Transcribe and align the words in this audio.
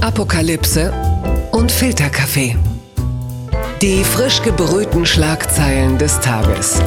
Apokalypse 0.00 0.92
und 1.50 1.72
Filterkaffee. 1.72 2.56
Die 3.82 4.04
frisch 4.04 4.40
gebrühten 4.42 5.04
Schlagzeilen 5.04 5.98
des 5.98 6.20
Tages. 6.20 6.80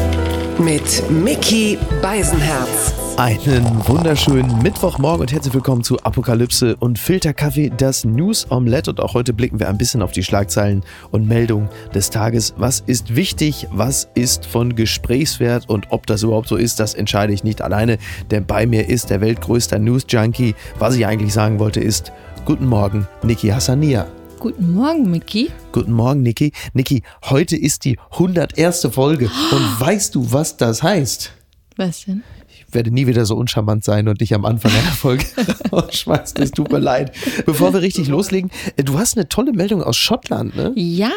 Mit 0.57 1.09
Mickey 1.09 1.77
Beisenherz. 2.01 2.93
Einen 3.17 3.87
wunderschönen 3.87 4.63
Mittwochmorgen 4.63 5.21
und 5.21 5.31
herzlich 5.31 5.53
willkommen 5.53 5.83
zu 5.83 5.99
Apokalypse 5.99 6.75
und 6.77 6.97
Filterkaffee, 6.97 7.69
das 7.75 8.03
News 8.05 8.49
Omelette. 8.49 8.91
Und 8.91 8.99
auch 8.99 9.13
heute 9.13 9.33
blicken 9.33 9.59
wir 9.59 9.69
ein 9.69 9.77
bisschen 9.77 10.01
auf 10.01 10.11
die 10.11 10.23
Schlagzeilen 10.23 10.83
und 11.11 11.27
Meldungen 11.27 11.69
des 11.93 12.09
Tages. 12.09 12.53
Was 12.57 12.79
ist 12.79 13.15
wichtig? 13.15 13.67
Was 13.71 14.09
ist 14.15 14.45
von 14.45 14.75
Gesprächswert? 14.75 15.69
Und 15.69 15.87
ob 15.91 16.07
das 16.07 16.23
überhaupt 16.23 16.47
so 16.47 16.55
ist, 16.55 16.79
das 16.79 16.93
entscheide 16.93 17.33
ich 17.33 17.43
nicht 17.43 17.61
alleine, 17.61 17.97
denn 18.31 18.45
bei 18.45 18.65
mir 18.65 18.89
ist 18.89 19.09
der 19.09 19.21
weltgrößte 19.21 19.77
News 19.77 20.05
Junkie. 20.09 20.55
Was 20.79 20.95
ich 20.95 21.05
eigentlich 21.05 21.33
sagen 21.33 21.59
wollte 21.59 21.79
ist, 21.79 22.11
guten 22.45 22.65
Morgen, 22.65 23.07
Niki 23.23 23.49
Hassania. 23.49 24.07
Guten 24.39 24.73
Morgen, 24.73 25.11
Micky. 25.11 25.51
Guten 25.71 25.91
Morgen, 25.91 26.23
Niki. 26.23 26.51
Niki, 26.73 27.03
heute 27.25 27.55
ist 27.55 27.85
die 27.85 27.99
101. 28.13 28.87
Folge. 28.91 29.25
Und 29.51 29.79
weißt 29.79 30.15
du, 30.15 30.31
was 30.31 30.57
das 30.57 30.81
heißt? 30.81 31.31
Was 31.77 32.05
denn? 32.05 32.23
Ich 32.71 32.75
werde 32.75 32.89
nie 32.89 33.05
wieder 33.05 33.25
so 33.25 33.35
uncharmant 33.35 33.83
sein 33.83 34.07
und 34.07 34.21
dich 34.21 34.33
am 34.33 34.45
Anfang 34.45 34.71
einer 34.71 34.93
Folge 34.93 35.25
rausschmeißen. 35.73 36.41
Es 36.41 36.51
tut 36.51 36.71
mir 36.71 36.79
leid. 36.79 37.11
Bevor 37.45 37.73
wir 37.73 37.81
richtig 37.81 38.07
loslegen, 38.07 38.49
äh, 38.77 38.83
du 38.85 38.97
hast 38.97 39.17
eine 39.17 39.27
tolle 39.27 39.51
Meldung 39.51 39.83
aus 39.83 39.97
Schottland, 39.97 40.55
ne? 40.55 40.71
Ja, 40.75 41.11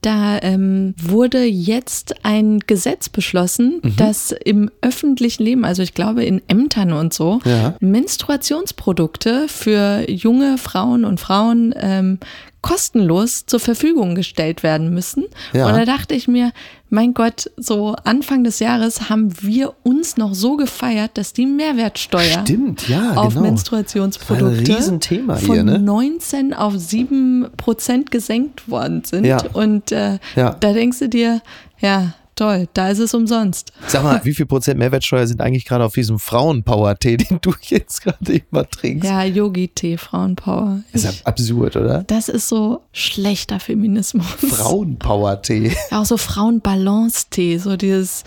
da 0.00 0.38
ähm, 0.40 0.94
wurde 0.98 1.44
jetzt 1.44 2.14
ein 2.24 2.60
Gesetz 2.66 3.10
beschlossen, 3.10 3.80
Mhm. 3.82 3.96
dass 3.96 4.32
im 4.32 4.70
öffentlichen 4.80 5.42
Leben, 5.42 5.64
also 5.66 5.82
ich 5.82 5.92
glaube 5.92 6.24
in 6.24 6.40
Ämtern 6.48 6.94
und 6.94 7.12
so, 7.12 7.40
Ja. 7.44 7.74
Menstruationsprodukte 7.80 9.48
für 9.48 10.10
junge 10.10 10.56
Frauen 10.56 11.04
und 11.04 11.20
Frauen 11.20 11.74
ähm, 11.78 12.18
kostenlos 12.62 13.46
zur 13.46 13.60
Verfügung 13.60 14.14
gestellt 14.14 14.62
werden 14.62 14.92
müssen. 14.92 15.24
Ja. 15.52 15.66
Und 15.68 15.76
da 15.76 15.84
dachte 15.84 16.14
ich 16.14 16.26
mir, 16.26 16.52
mein 16.88 17.14
Gott, 17.14 17.50
so 17.56 17.94
Anfang 18.04 18.44
des 18.44 18.58
Jahres 18.58 19.08
haben 19.08 19.30
wir 19.42 19.74
uns 19.82 20.16
noch 20.16 20.34
so 20.34 20.56
gefeiert, 20.56 21.12
dass 21.14 21.32
die 21.32 21.46
Mehrwertsteuer 21.46 22.42
Stimmt, 22.42 22.88
ja, 22.88 23.14
auf 23.14 23.34
genau. 23.34 23.46
Menstruationsprodukte 23.46 24.68
Riesenthema 24.68 25.36
von 25.36 25.54
hier, 25.54 25.64
ne? 25.64 25.78
19 25.78 26.54
auf 26.54 26.74
7 26.76 27.48
Prozent 27.56 28.10
gesenkt 28.10 28.68
worden 28.68 29.02
sind. 29.04 29.24
Ja. 29.24 29.38
Und 29.52 29.92
äh, 29.92 30.18
Ja. 30.34 30.50
da 30.58 30.72
denkst 30.72 30.98
du 31.00 31.08
dir, 31.08 31.40
ja, 31.80 32.14
toll, 32.36 32.68
da 32.74 32.88
ist 32.90 32.98
es 33.00 33.12
umsonst. 33.14 33.72
Sag 33.88 34.04
mal, 34.04 34.20
wie 34.24 34.34
viel 34.34 34.46
Prozent 34.46 34.78
Mehrwertsteuer 34.78 35.26
sind 35.26 35.40
eigentlich 35.40 35.64
gerade 35.64 35.84
auf 35.84 35.94
diesem 35.94 36.18
Frauenpower-Tee, 36.18 37.16
den 37.16 37.38
du 37.42 37.52
jetzt 37.62 38.02
gerade 38.02 38.32
immer 38.50 38.68
trinkst? 38.68 39.08
Ja, 39.08 39.24
Yogi-Tee, 39.24 39.96
Frauenpower. 39.96 40.82
Das 40.92 41.02
ist 41.04 41.10
Ich, 41.10 41.18
ja 41.20 41.26
absurd, 41.26 41.76
oder? 41.76 42.04
das 42.06 42.28
ist 42.28 42.48
so 42.48 42.82
schlechter 42.92 43.58
Feminismus. 43.58 44.26
Frauenpower-Tee. 44.26 45.74
Ja, 45.90 46.00
auch 46.00 46.04
so 46.06 46.16
Frauenbalance-Tee, 46.16 47.58
so 47.58 47.76
dieses, 47.76 48.24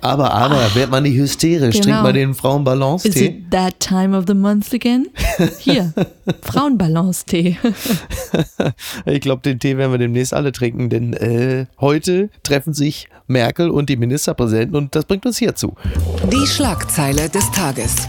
Aber, 0.00 0.32
aber, 0.32 0.74
wird 0.74 0.90
man 0.90 1.02
nicht 1.02 1.16
hysterisch? 1.16 1.76
Genau. 1.76 1.84
Trinkt 1.84 2.02
man 2.02 2.14
den 2.14 2.30
is 2.30 2.38
Frauenbalance-Tee? 2.38 3.24
it 3.24 3.50
that 3.50 3.78
time 3.80 4.16
of 4.16 4.24
the 4.26 4.34
month 4.34 4.72
again? 4.72 5.08
Hier, 5.58 5.92
Frauenbalance-Tee. 6.42 7.56
Ich 9.06 9.20
glaube, 9.20 9.42
den 9.42 9.58
Tee 9.58 9.76
werden 9.76 9.92
wir 9.92 9.98
demnächst 9.98 10.34
alle 10.34 10.52
trinken, 10.52 10.90
denn 10.90 11.12
äh, 11.14 11.66
heute 11.80 12.30
treffen 12.42 12.74
sich 12.74 13.08
Merkel 13.26 13.70
und 13.70 13.88
die 13.88 13.96
Ministerpräsidenten 13.96 14.76
und 14.76 14.94
das 14.94 15.04
bringt 15.04 15.26
uns 15.26 15.38
hierzu. 15.38 15.74
Die 16.30 16.46
Schlagzeile 16.46 17.28
des 17.28 17.50
Tages. 17.52 18.08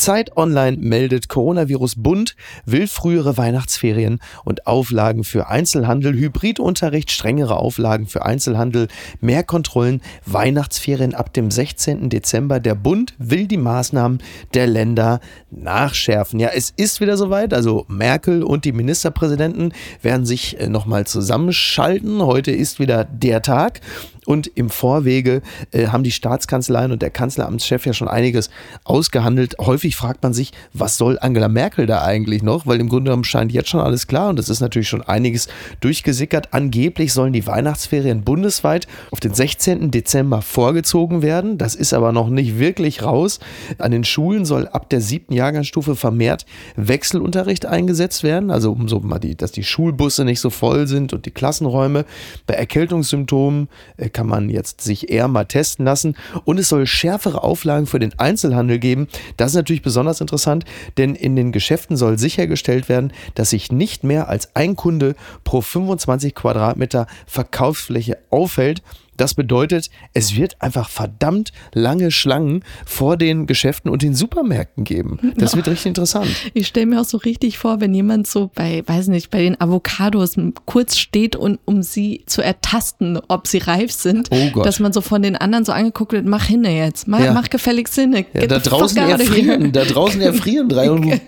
Zeit 0.00 0.34
Online 0.38 0.78
meldet, 0.78 1.28
Coronavirus 1.28 1.96
Bund 1.96 2.34
will 2.64 2.86
frühere 2.86 3.36
Weihnachtsferien 3.36 4.18
und 4.44 4.66
Auflagen 4.66 5.24
für 5.24 5.48
Einzelhandel, 5.48 6.14
Hybridunterricht, 6.14 7.10
strengere 7.10 7.56
Auflagen 7.56 8.06
für 8.06 8.24
Einzelhandel, 8.24 8.88
mehr 9.20 9.44
Kontrollen, 9.44 10.00
Weihnachtsferien 10.24 11.14
ab 11.14 11.34
dem 11.34 11.50
16. 11.50 12.08
Dezember. 12.08 12.60
Der 12.60 12.74
Bund 12.74 13.14
will 13.18 13.46
die 13.46 13.58
Maßnahmen 13.58 14.22
der 14.54 14.66
Länder 14.66 15.20
nachschärfen. 15.50 16.40
Ja, 16.40 16.48
es 16.54 16.72
ist 16.74 17.02
wieder 17.02 17.18
soweit. 17.18 17.52
Also 17.52 17.84
Merkel 17.88 18.42
und 18.42 18.64
die 18.64 18.72
Ministerpräsidenten 18.72 19.74
werden 20.00 20.24
sich 20.24 20.58
äh, 20.58 20.68
nochmal 20.68 21.06
zusammenschalten. 21.06 22.22
Heute 22.22 22.52
ist 22.52 22.78
wieder 22.78 23.04
der 23.04 23.42
Tag. 23.42 23.82
Und 24.30 24.48
im 24.54 24.70
Vorwege 24.70 25.42
äh, 25.72 25.88
haben 25.88 26.04
die 26.04 26.12
Staatskanzleien 26.12 26.92
und 26.92 27.02
der 27.02 27.10
Kanzleramtschef 27.10 27.84
ja 27.84 27.92
schon 27.92 28.06
einiges 28.06 28.48
ausgehandelt. 28.84 29.56
Häufig 29.58 29.96
fragt 29.96 30.22
man 30.22 30.32
sich, 30.34 30.52
was 30.72 30.96
soll 30.96 31.18
Angela 31.20 31.48
Merkel 31.48 31.86
da 31.86 32.04
eigentlich 32.04 32.40
noch? 32.40 32.64
Weil 32.64 32.78
im 32.78 32.88
Grunde 32.88 33.08
genommen 33.08 33.24
scheint 33.24 33.50
jetzt 33.50 33.70
schon 33.70 33.80
alles 33.80 34.06
klar 34.06 34.28
und 34.28 34.38
es 34.38 34.48
ist 34.48 34.60
natürlich 34.60 34.88
schon 34.88 35.02
einiges 35.02 35.48
durchgesickert. 35.80 36.54
Angeblich 36.54 37.12
sollen 37.12 37.32
die 37.32 37.44
Weihnachtsferien 37.44 38.22
bundesweit 38.22 38.86
auf 39.10 39.18
den 39.18 39.34
16. 39.34 39.90
Dezember 39.90 40.42
vorgezogen 40.42 41.22
werden. 41.22 41.58
Das 41.58 41.74
ist 41.74 41.92
aber 41.92 42.12
noch 42.12 42.30
nicht 42.30 42.56
wirklich 42.60 43.02
raus. 43.02 43.40
An 43.78 43.90
den 43.90 44.04
Schulen 44.04 44.44
soll 44.44 44.68
ab 44.68 44.90
der 44.90 45.00
siebten 45.00 45.32
Jahrgangsstufe 45.32 45.96
vermehrt 45.96 46.46
Wechselunterricht 46.76 47.66
eingesetzt 47.66 48.22
werden. 48.22 48.52
Also 48.52 48.70
um 48.70 48.86
so 48.86 49.00
mal 49.00 49.18
die, 49.18 49.34
dass 49.34 49.50
die 49.50 49.64
Schulbusse 49.64 50.24
nicht 50.24 50.38
so 50.38 50.50
voll 50.50 50.86
sind 50.86 51.12
und 51.12 51.26
die 51.26 51.32
Klassenräume. 51.32 52.04
Bei 52.46 52.54
Erkältungssymptomen 52.54 53.68
äh, 53.96 54.08
kann 54.20 54.26
man 54.26 54.50
jetzt 54.50 54.82
sich 54.82 55.08
eher 55.08 55.28
mal 55.28 55.46
testen 55.46 55.86
lassen. 55.86 56.14
Und 56.44 56.58
es 56.58 56.68
soll 56.68 56.84
schärfere 56.84 57.42
Auflagen 57.42 57.86
für 57.86 57.98
den 57.98 58.18
Einzelhandel 58.18 58.78
geben. 58.78 59.08
Das 59.38 59.52
ist 59.52 59.56
natürlich 59.56 59.80
besonders 59.80 60.20
interessant, 60.20 60.66
denn 60.98 61.14
in 61.14 61.36
den 61.36 61.52
Geschäften 61.52 61.96
soll 61.96 62.18
sichergestellt 62.18 62.90
werden, 62.90 63.14
dass 63.34 63.48
sich 63.48 63.72
nicht 63.72 64.04
mehr 64.04 64.28
als 64.28 64.54
ein 64.54 64.76
Kunde 64.76 65.14
pro 65.42 65.62
25 65.62 66.34
Quadratmeter 66.34 67.06
Verkaufsfläche 67.26 68.18
aufhält. 68.28 68.82
Das 69.16 69.34
bedeutet, 69.34 69.90
es 70.14 70.36
wird 70.36 70.60
einfach 70.62 70.88
verdammt 70.88 71.52
lange 71.74 72.10
Schlangen 72.10 72.64
vor 72.86 73.16
den 73.16 73.46
Geschäften 73.46 73.90
und 73.90 74.02
den 74.02 74.14
Supermärkten 74.14 74.84
geben. 74.84 75.32
Das 75.36 75.56
wird 75.56 75.68
richtig 75.68 75.86
interessant. 75.86 76.30
Ich 76.54 76.66
stelle 76.68 76.86
mir 76.86 77.00
auch 77.00 77.04
so 77.04 77.18
richtig 77.18 77.58
vor, 77.58 77.80
wenn 77.80 77.92
jemand 77.94 78.26
so 78.26 78.50
bei, 78.54 78.82
weiß 78.86 79.08
nicht, 79.08 79.30
bei 79.30 79.42
den 79.42 79.60
Avocados 79.60 80.36
kurz 80.64 80.96
steht 80.96 81.36
und 81.36 81.58
um 81.66 81.82
sie 81.82 82.22
zu 82.26 82.40
ertasten, 82.42 83.18
ob 83.28 83.46
sie 83.46 83.58
reif 83.58 83.92
sind, 83.92 84.28
Oh 84.30 84.62
dass 84.62 84.80
man 84.80 84.92
so 84.92 85.00
von 85.00 85.22
den 85.22 85.36
anderen 85.36 85.64
so 85.64 85.72
angeguckt 85.72 86.12
wird, 86.12 86.24
mach 86.26 86.44
hinne 86.44 86.74
jetzt, 86.76 87.06
mach, 87.06 87.20
Ja. 87.20 87.32
mach 87.32 87.50
gefälligst 87.50 87.94
hinne. 87.94 88.24
Ja, 88.32 88.46
da 88.46 88.58
draußen 88.58 88.96
erfrieren, 88.98 89.72
da 89.72 89.84
draußen 89.84 90.20
erfrieren 90.20 90.68
drei 90.68 90.90
und 90.90 91.02
du, 91.10 91.20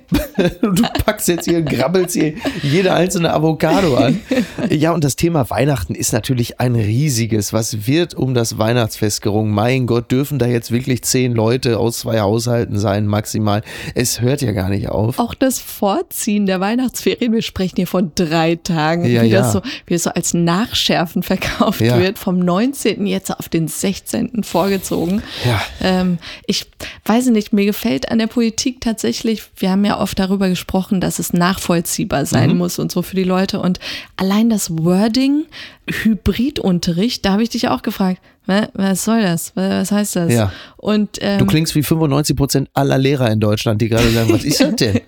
du 0.62 0.82
packst 1.04 1.28
jetzt 1.28 1.44
hier, 1.44 1.62
grabbelst 1.62 2.14
hier 2.14 2.34
jede 2.62 2.94
einzelne 2.94 3.32
Avocado 3.32 3.96
an. 3.96 4.20
Ja, 4.70 4.92
und 4.92 5.04
das 5.04 5.16
Thema 5.16 5.48
Weihnachten 5.50 5.94
ist 5.94 6.12
natürlich 6.12 6.58
ein 6.60 6.74
riesiges. 6.74 7.52
Was 7.52 7.81
wird 7.86 8.14
um 8.14 8.34
das 8.34 8.58
Weihnachtsfest 8.58 9.22
gerungen? 9.22 9.52
Mein 9.52 9.86
Gott, 9.86 10.10
dürfen 10.10 10.38
da 10.38 10.46
jetzt 10.46 10.70
wirklich 10.70 11.02
zehn 11.04 11.32
Leute 11.32 11.78
aus 11.78 12.00
zwei 12.00 12.20
Haushalten 12.20 12.78
sein, 12.78 13.06
maximal? 13.06 13.62
Es 13.94 14.20
hört 14.20 14.42
ja 14.42 14.52
gar 14.52 14.68
nicht 14.68 14.88
auf. 14.88 15.18
Auch 15.18 15.34
das 15.34 15.58
Vorziehen 15.58 16.46
der 16.46 16.60
Weihnachtsferien, 16.60 17.32
wir 17.32 17.42
sprechen 17.42 17.76
hier 17.76 17.86
von 17.86 18.12
drei 18.14 18.56
Tagen, 18.56 19.04
Ja, 19.04 19.22
wie, 19.22 19.28
ja. 19.28 19.40
Das 19.42 19.52
so, 19.52 19.62
wie 19.86 19.94
es 19.94 20.02
so 20.04 20.10
als 20.10 20.34
Nachschärfen 20.34 21.22
verkauft 21.22 21.80
Ja. 21.80 21.98
wird, 21.98 22.18
vom 22.18 22.38
19. 22.38 23.06
jetzt 23.06 23.30
auf 23.30 23.48
den 23.48 23.68
16. 23.68 24.42
vorgezogen. 24.44 25.22
Ja. 25.44 25.60
Ähm, 25.80 26.18
ich 26.46 26.66
weiß 27.04 27.26
nicht, 27.26 27.52
mir 27.52 27.64
gefällt 27.66 28.10
an 28.10 28.18
der 28.18 28.26
Politik 28.26 28.80
tatsächlich, 28.80 29.42
wir 29.56 29.70
haben 29.70 29.84
ja 29.84 30.00
oft 30.00 30.18
darüber 30.18 30.48
gesprochen, 30.48 31.00
dass 31.00 31.18
es 31.18 31.32
nachvollziehbar 31.32 32.26
sein 32.26 32.50
Mhm. 32.50 32.58
muss 32.58 32.78
und 32.78 32.90
so 32.92 33.02
für 33.02 33.16
die 33.16 33.24
Leute. 33.24 33.60
Und 33.60 33.78
allein 34.16 34.50
das 34.50 34.70
Wording, 34.78 35.44
Hybridunterricht, 36.22 37.24
da 37.24 37.32
habe 37.32 37.42
ich 37.42 37.48
dich 37.50 37.61
auch 37.70 37.82
gefragt, 37.82 38.20
"Hä, 38.46 38.66
was 38.74 39.04
soll 39.04 39.22
das? 39.22 39.52
Was 39.54 39.90
heißt 39.92 40.16
das? 40.16 40.32
Ja. 40.32 40.52
Und, 40.76 41.18
ähm, 41.20 41.38
Du 41.38 41.46
klingst 41.46 41.74
wie 41.74 41.82
95 41.82 42.36
Prozent 42.36 42.68
aller 42.74 42.98
Lehrer 42.98 43.30
in 43.30 43.40
Deutschland, 43.40 43.80
die 43.80 43.88
gerade 43.88 44.10
sagen, 44.10 44.32
was 44.32 44.44
ist 44.44 44.60
das 44.60 44.74
denn? 44.76 45.00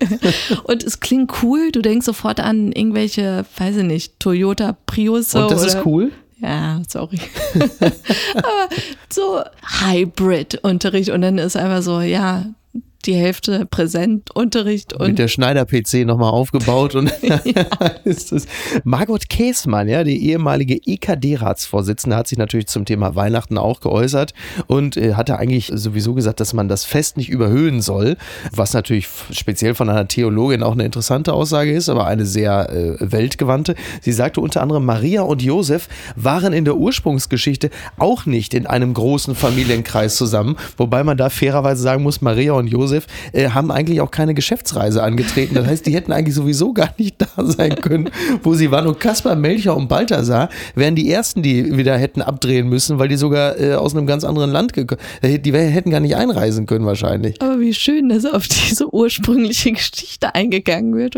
Und 0.64 0.84
es 0.84 1.00
klingt 1.00 1.32
cool, 1.42 1.70
du 1.72 1.82
denkst 1.82 2.06
sofort 2.06 2.40
an 2.40 2.72
irgendwelche, 2.72 3.44
weiß 3.58 3.76
ich 3.78 3.84
nicht, 3.84 4.20
Toyota 4.20 4.76
Prius. 4.86 5.34
Und 5.34 5.50
das 5.50 5.60
oder, 5.60 5.66
ist 5.68 5.86
cool? 5.86 6.12
Ja, 6.40 6.82
sorry. 6.88 7.18
Aber 8.34 8.68
so 9.08 9.40
Hybrid-Unterricht 9.80 11.10
und 11.10 11.22
dann 11.22 11.38
ist 11.38 11.56
einfach 11.56 11.82
so, 11.82 12.00
ja, 12.00 12.44
die 13.06 13.14
Hälfte 13.14 13.66
Präsentunterricht 13.66 14.92
und 14.92 15.08
mit 15.08 15.18
der 15.18 15.28
Schneider-PC 15.28 16.06
nochmal 16.06 16.30
aufgebaut 16.30 16.94
und 16.94 17.12
ist 18.04 18.32
das. 18.32 18.46
Margot 18.84 19.28
Käßmann, 19.28 19.88
ja, 19.88 20.04
die 20.04 20.28
ehemalige 20.28 20.80
EKD-Ratsvorsitzende, 20.84 22.16
hat 22.16 22.28
sich 22.28 22.38
natürlich 22.38 22.66
zum 22.66 22.84
Thema 22.84 23.14
Weihnachten 23.14 23.58
auch 23.58 23.80
geäußert 23.80 24.32
und 24.66 24.96
äh, 24.96 25.14
hatte 25.14 25.38
eigentlich 25.38 25.70
sowieso 25.74 26.14
gesagt, 26.14 26.40
dass 26.40 26.52
man 26.52 26.68
das 26.68 26.84
Fest 26.84 27.16
nicht 27.16 27.28
überhöhen 27.28 27.80
soll, 27.80 28.16
was 28.52 28.72
natürlich 28.72 29.08
speziell 29.30 29.74
von 29.74 29.88
einer 29.88 30.08
Theologin 30.08 30.62
auch 30.62 30.72
eine 30.72 30.84
interessante 30.84 31.32
Aussage 31.32 31.72
ist, 31.72 31.88
aber 31.88 32.06
eine 32.06 32.26
sehr 32.26 32.70
äh, 32.70 32.96
weltgewandte. 33.00 33.74
Sie 34.00 34.12
sagte 34.12 34.40
unter 34.40 34.62
anderem, 34.62 34.84
Maria 34.84 35.22
und 35.22 35.42
Josef 35.42 35.88
waren 36.16 36.52
in 36.52 36.64
der 36.64 36.76
Ursprungsgeschichte 36.76 37.70
auch 37.98 38.26
nicht 38.26 38.54
in 38.54 38.66
einem 38.66 38.94
großen 38.94 39.34
Familienkreis 39.34 40.16
zusammen, 40.16 40.56
wobei 40.76 41.04
man 41.04 41.16
da 41.16 41.30
fairerweise 41.30 41.82
sagen 41.82 42.02
muss, 42.02 42.20
Maria 42.20 42.52
und 42.52 42.68
Josef 42.68 42.93
Josef, 42.94 43.06
äh, 43.32 43.50
haben 43.50 43.70
eigentlich 43.70 44.00
auch 44.00 44.10
keine 44.10 44.34
Geschäftsreise 44.34 45.02
angetreten. 45.02 45.54
Das 45.54 45.66
heißt, 45.66 45.86
die 45.86 45.94
hätten 45.94 46.12
eigentlich 46.12 46.34
sowieso 46.34 46.72
gar 46.72 46.94
nicht 46.98 47.16
da 47.18 47.44
sein 47.44 47.76
können, 47.76 48.10
wo 48.42 48.54
sie 48.54 48.70
waren. 48.70 48.86
Und 48.86 49.00
Kaspar, 49.00 49.36
Melcher 49.36 49.76
und 49.76 49.88
Balthasar 49.88 50.48
wären 50.74 50.94
die 50.94 51.10
ersten, 51.10 51.42
die 51.42 51.76
wieder 51.76 51.96
hätten 51.96 52.22
abdrehen 52.22 52.68
müssen, 52.68 52.98
weil 52.98 53.08
die 53.08 53.16
sogar 53.16 53.58
äh, 53.58 53.74
aus 53.74 53.94
einem 53.94 54.06
ganz 54.06 54.24
anderen 54.24 54.50
Land 54.50 54.72
gekommen 54.72 55.00
äh, 55.22 55.38
Die 55.38 55.52
hätten 55.52 55.90
gar 55.90 56.00
nicht 56.00 56.16
einreisen 56.16 56.66
können 56.66 56.86
wahrscheinlich. 56.86 57.40
Aber 57.40 57.60
wie 57.60 57.74
schön, 57.74 58.08
dass 58.08 58.24
auf 58.24 58.48
diese 58.48 58.92
ursprüngliche 58.92 59.72
Geschichte 59.72 60.34
eingegangen 60.34 60.94
wird. 60.94 61.14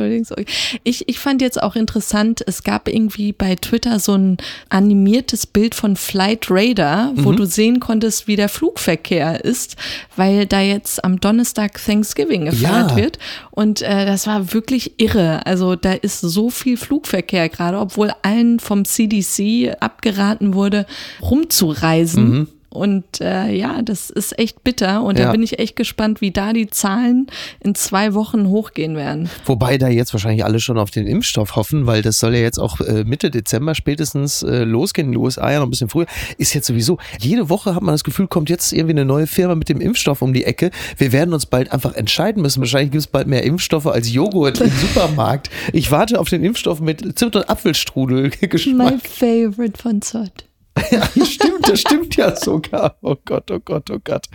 Ich, 0.84 1.08
ich 1.08 1.18
fand 1.18 1.42
jetzt 1.42 1.62
auch 1.62 1.76
interessant, 1.76 2.42
es 2.46 2.62
gab 2.62 2.88
irgendwie 2.88 3.32
bei 3.32 3.54
Twitter 3.56 3.98
so 3.98 4.14
ein 4.14 4.36
animiertes 4.68 5.46
Bild 5.46 5.74
von 5.74 5.96
Flight 5.96 6.46
Radar, 6.50 7.12
wo 7.16 7.32
mhm. 7.32 7.36
du 7.36 7.46
sehen 7.46 7.80
konntest, 7.80 8.28
wie 8.28 8.36
der 8.36 8.48
Flugverkehr 8.48 9.44
ist, 9.44 9.76
weil 10.16 10.46
da 10.46 10.60
jetzt 10.60 11.04
am 11.04 11.20
Donnerstag 11.20 11.65
Thanksgiving 11.74 12.46
gefeiert 12.46 12.90
ja. 12.92 12.96
wird. 12.96 13.18
Und 13.50 13.82
äh, 13.82 14.06
das 14.06 14.26
war 14.26 14.52
wirklich 14.52 15.00
irre. 15.00 15.44
Also 15.46 15.76
da 15.76 15.92
ist 15.92 16.20
so 16.20 16.50
viel 16.50 16.76
Flugverkehr 16.76 17.48
gerade, 17.48 17.78
obwohl 17.78 18.12
allen 18.22 18.60
vom 18.60 18.84
CDC 18.84 19.76
abgeraten 19.80 20.54
wurde, 20.54 20.86
rumzureisen. 21.22 22.28
Mhm. 22.28 22.48
Und 22.76 23.20
äh, 23.20 23.52
ja, 23.52 23.82
das 23.82 24.10
ist 24.10 24.38
echt 24.38 24.62
bitter. 24.62 25.02
Und 25.02 25.18
ja. 25.18 25.26
da 25.26 25.32
bin 25.32 25.42
ich 25.42 25.58
echt 25.58 25.76
gespannt, 25.76 26.20
wie 26.20 26.30
da 26.30 26.52
die 26.52 26.68
Zahlen 26.68 27.26
in 27.60 27.74
zwei 27.74 28.14
Wochen 28.14 28.48
hochgehen 28.48 28.96
werden. 28.96 29.28
Wobei 29.44 29.78
da 29.78 29.88
jetzt 29.88 30.12
wahrscheinlich 30.12 30.44
alle 30.44 30.60
schon 30.60 30.78
auf 30.78 30.90
den 30.90 31.06
Impfstoff 31.06 31.56
hoffen, 31.56 31.86
weil 31.86 32.02
das 32.02 32.18
soll 32.18 32.34
ja 32.34 32.40
jetzt 32.40 32.58
auch 32.58 32.80
äh, 32.80 33.04
Mitte 33.04 33.30
Dezember 33.30 33.74
spätestens 33.74 34.42
äh, 34.42 34.64
losgehen. 34.64 35.08
In 35.08 35.12
den 35.12 35.20
USA 35.20 35.50
ja 35.50 35.58
noch 35.58 35.66
ein 35.66 35.70
bisschen 35.70 35.88
früher. 35.88 36.06
Ist 36.38 36.54
jetzt 36.54 36.66
sowieso, 36.66 36.98
jede 37.18 37.48
Woche 37.48 37.74
hat 37.74 37.82
man 37.82 37.94
das 37.94 38.04
Gefühl, 38.04 38.26
kommt 38.28 38.50
jetzt 38.50 38.72
irgendwie 38.72 38.92
eine 38.92 39.04
neue 39.04 39.26
Firma 39.26 39.54
mit 39.54 39.68
dem 39.68 39.80
Impfstoff 39.80 40.22
um 40.22 40.32
die 40.32 40.44
Ecke. 40.44 40.70
Wir 40.98 41.12
werden 41.12 41.32
uns 41.32 41.46
bald 41.46 41.72
einfach 41.72 41.94
entscheiden 41.94 42.42
müssen. 42.42 42.60
Wahrscheinlich 42.60 42.90
gibt 42.90 43.00
es 43.00 43.06
bald 43.06 43.26
mehr 43.26 43.42
Impfstoffe 43.44 43.86
als 43.86 44.12
Joghurt 44.12 44.60
im 44.60 44.70
Supermarkt. 44.80 45.50
Ich 45.72 45.90
warte 45.90 46.20
auf 46.20 46.28
den 46.28 46.44
Impfstoff 46.44 46.80
mit 46.80 47.18
Zimt- 47.18 47.36
und 47.36 47.48
Apfelstrudel-Geschmack. 47.48 48.94
My 48.94 48.98
favorite 49.00 49.80
von 49.80 50.02
Zott. 50.02 50.46
Ja, 50.90 51.08
stimmt, 51.24 51.68
das 51.68 51.80
stimmt 51.80 52.16
ja 52.16 52.36
sogar. 52.36 52.96
Oh 53.02 53.16
Gott, 53.24 53.50
oh 53.50 53.58
Gott, 53.58 53.90
oh 53.90 53.98
Gott. 54.02 54.26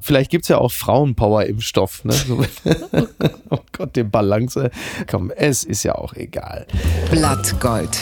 Vielleicht 0.00 0.30
gibt 0.30 0.44
es 0.44 0.48
ja 0.48 0.58
auch 0.58 0.72
Frauenpower-Impfstoff. 0.72 2.04
Ne? 2.04 2.14
Oh 3.50 3.58
Gott, 3.72 3.94
die 3.96 4.02
Balance. 4.02 4.70
Komm, 5.08 5.30
es 5.30 5.62
ist 5.62 5.84
ja 5.84 5.94
auch 5.94 6.14
egal. 6.14 6.66
Blattgold. 7.10 7.98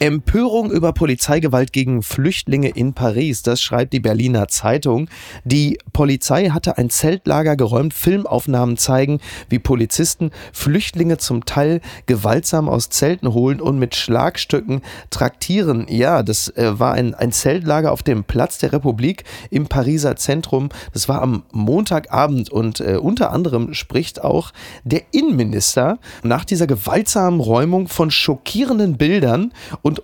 Empörung 0.00 0.70
über 0.70 0.92
Polizeigewalt 0.92 1.72
gegen 1.72 2.04
Flüchtlinge 2.04 2.68
in 2.68 2.94
Paris, 2.94 3.42
das 3.42 3.60
schreibt 3.60 3.92
die 3.92 3.98
Berliner 3.98 4.46
Zeitung. 4.46 5.08
Die 5.44 5.76
Polizei 5.92 6.50
hatte 6.50 6.78
ein 6.78 6.88
Zeltlager 6.88 7.56
geräumt, 7.56 7.94
Filmaufnahmen 7.94 8.76
zeigen, 8.76 9.18
wie 9.48 9.58
Polizisten 9.58 10.30
Flüchtlinge 10.52 11.18
zum 11.18 11.46
Teil 11.46 11.80
gewaltsam 12.06 12.68
aus 12.68 12.90
Zelten 12.90 13.34
holen 13.34 13.60
und 13.60 13.80
mit 13.80 13.96
Schlagstöcken 13.96 14.82
traktieren. 15.10 15.86
Ja, 15.88 16.22
das 16.22 16.48
äh, 16.50 16.78
war 16.78 16.92
ein, 16.92 17.14
ein 17.16 17.32
Zeltlager 17.32 17.90
auf 17.90 18.04
dem 18.04 18.22
Platz 18.22 18.58
der 18.58 18.72
Republik 18.72 19.24
im 19.50 19.66
Pariser 19.66 20.14
Zentrum. 20.14 20.68
Das 20.92 21.08
war 21.08 21.22
am 21.22 21.42
Montagabend 21.50 22.50
und 22.50 22.78
äh, 22.78 22.98
unter 23.02 23.32
anderem 23.32 23.74
spricht 23.74 24.22
auch 24.22 24.52
der 24.84 25.02
Innenminister 25.10 25.98
nach 26.22 26.44
dieser 26.44 26.68
gewaltsamen 26.68 27.40
Räumung 27.40 27.88
von 27.88 28.12
schockierenden 28.12 28.96
Bildern 28.96 29.52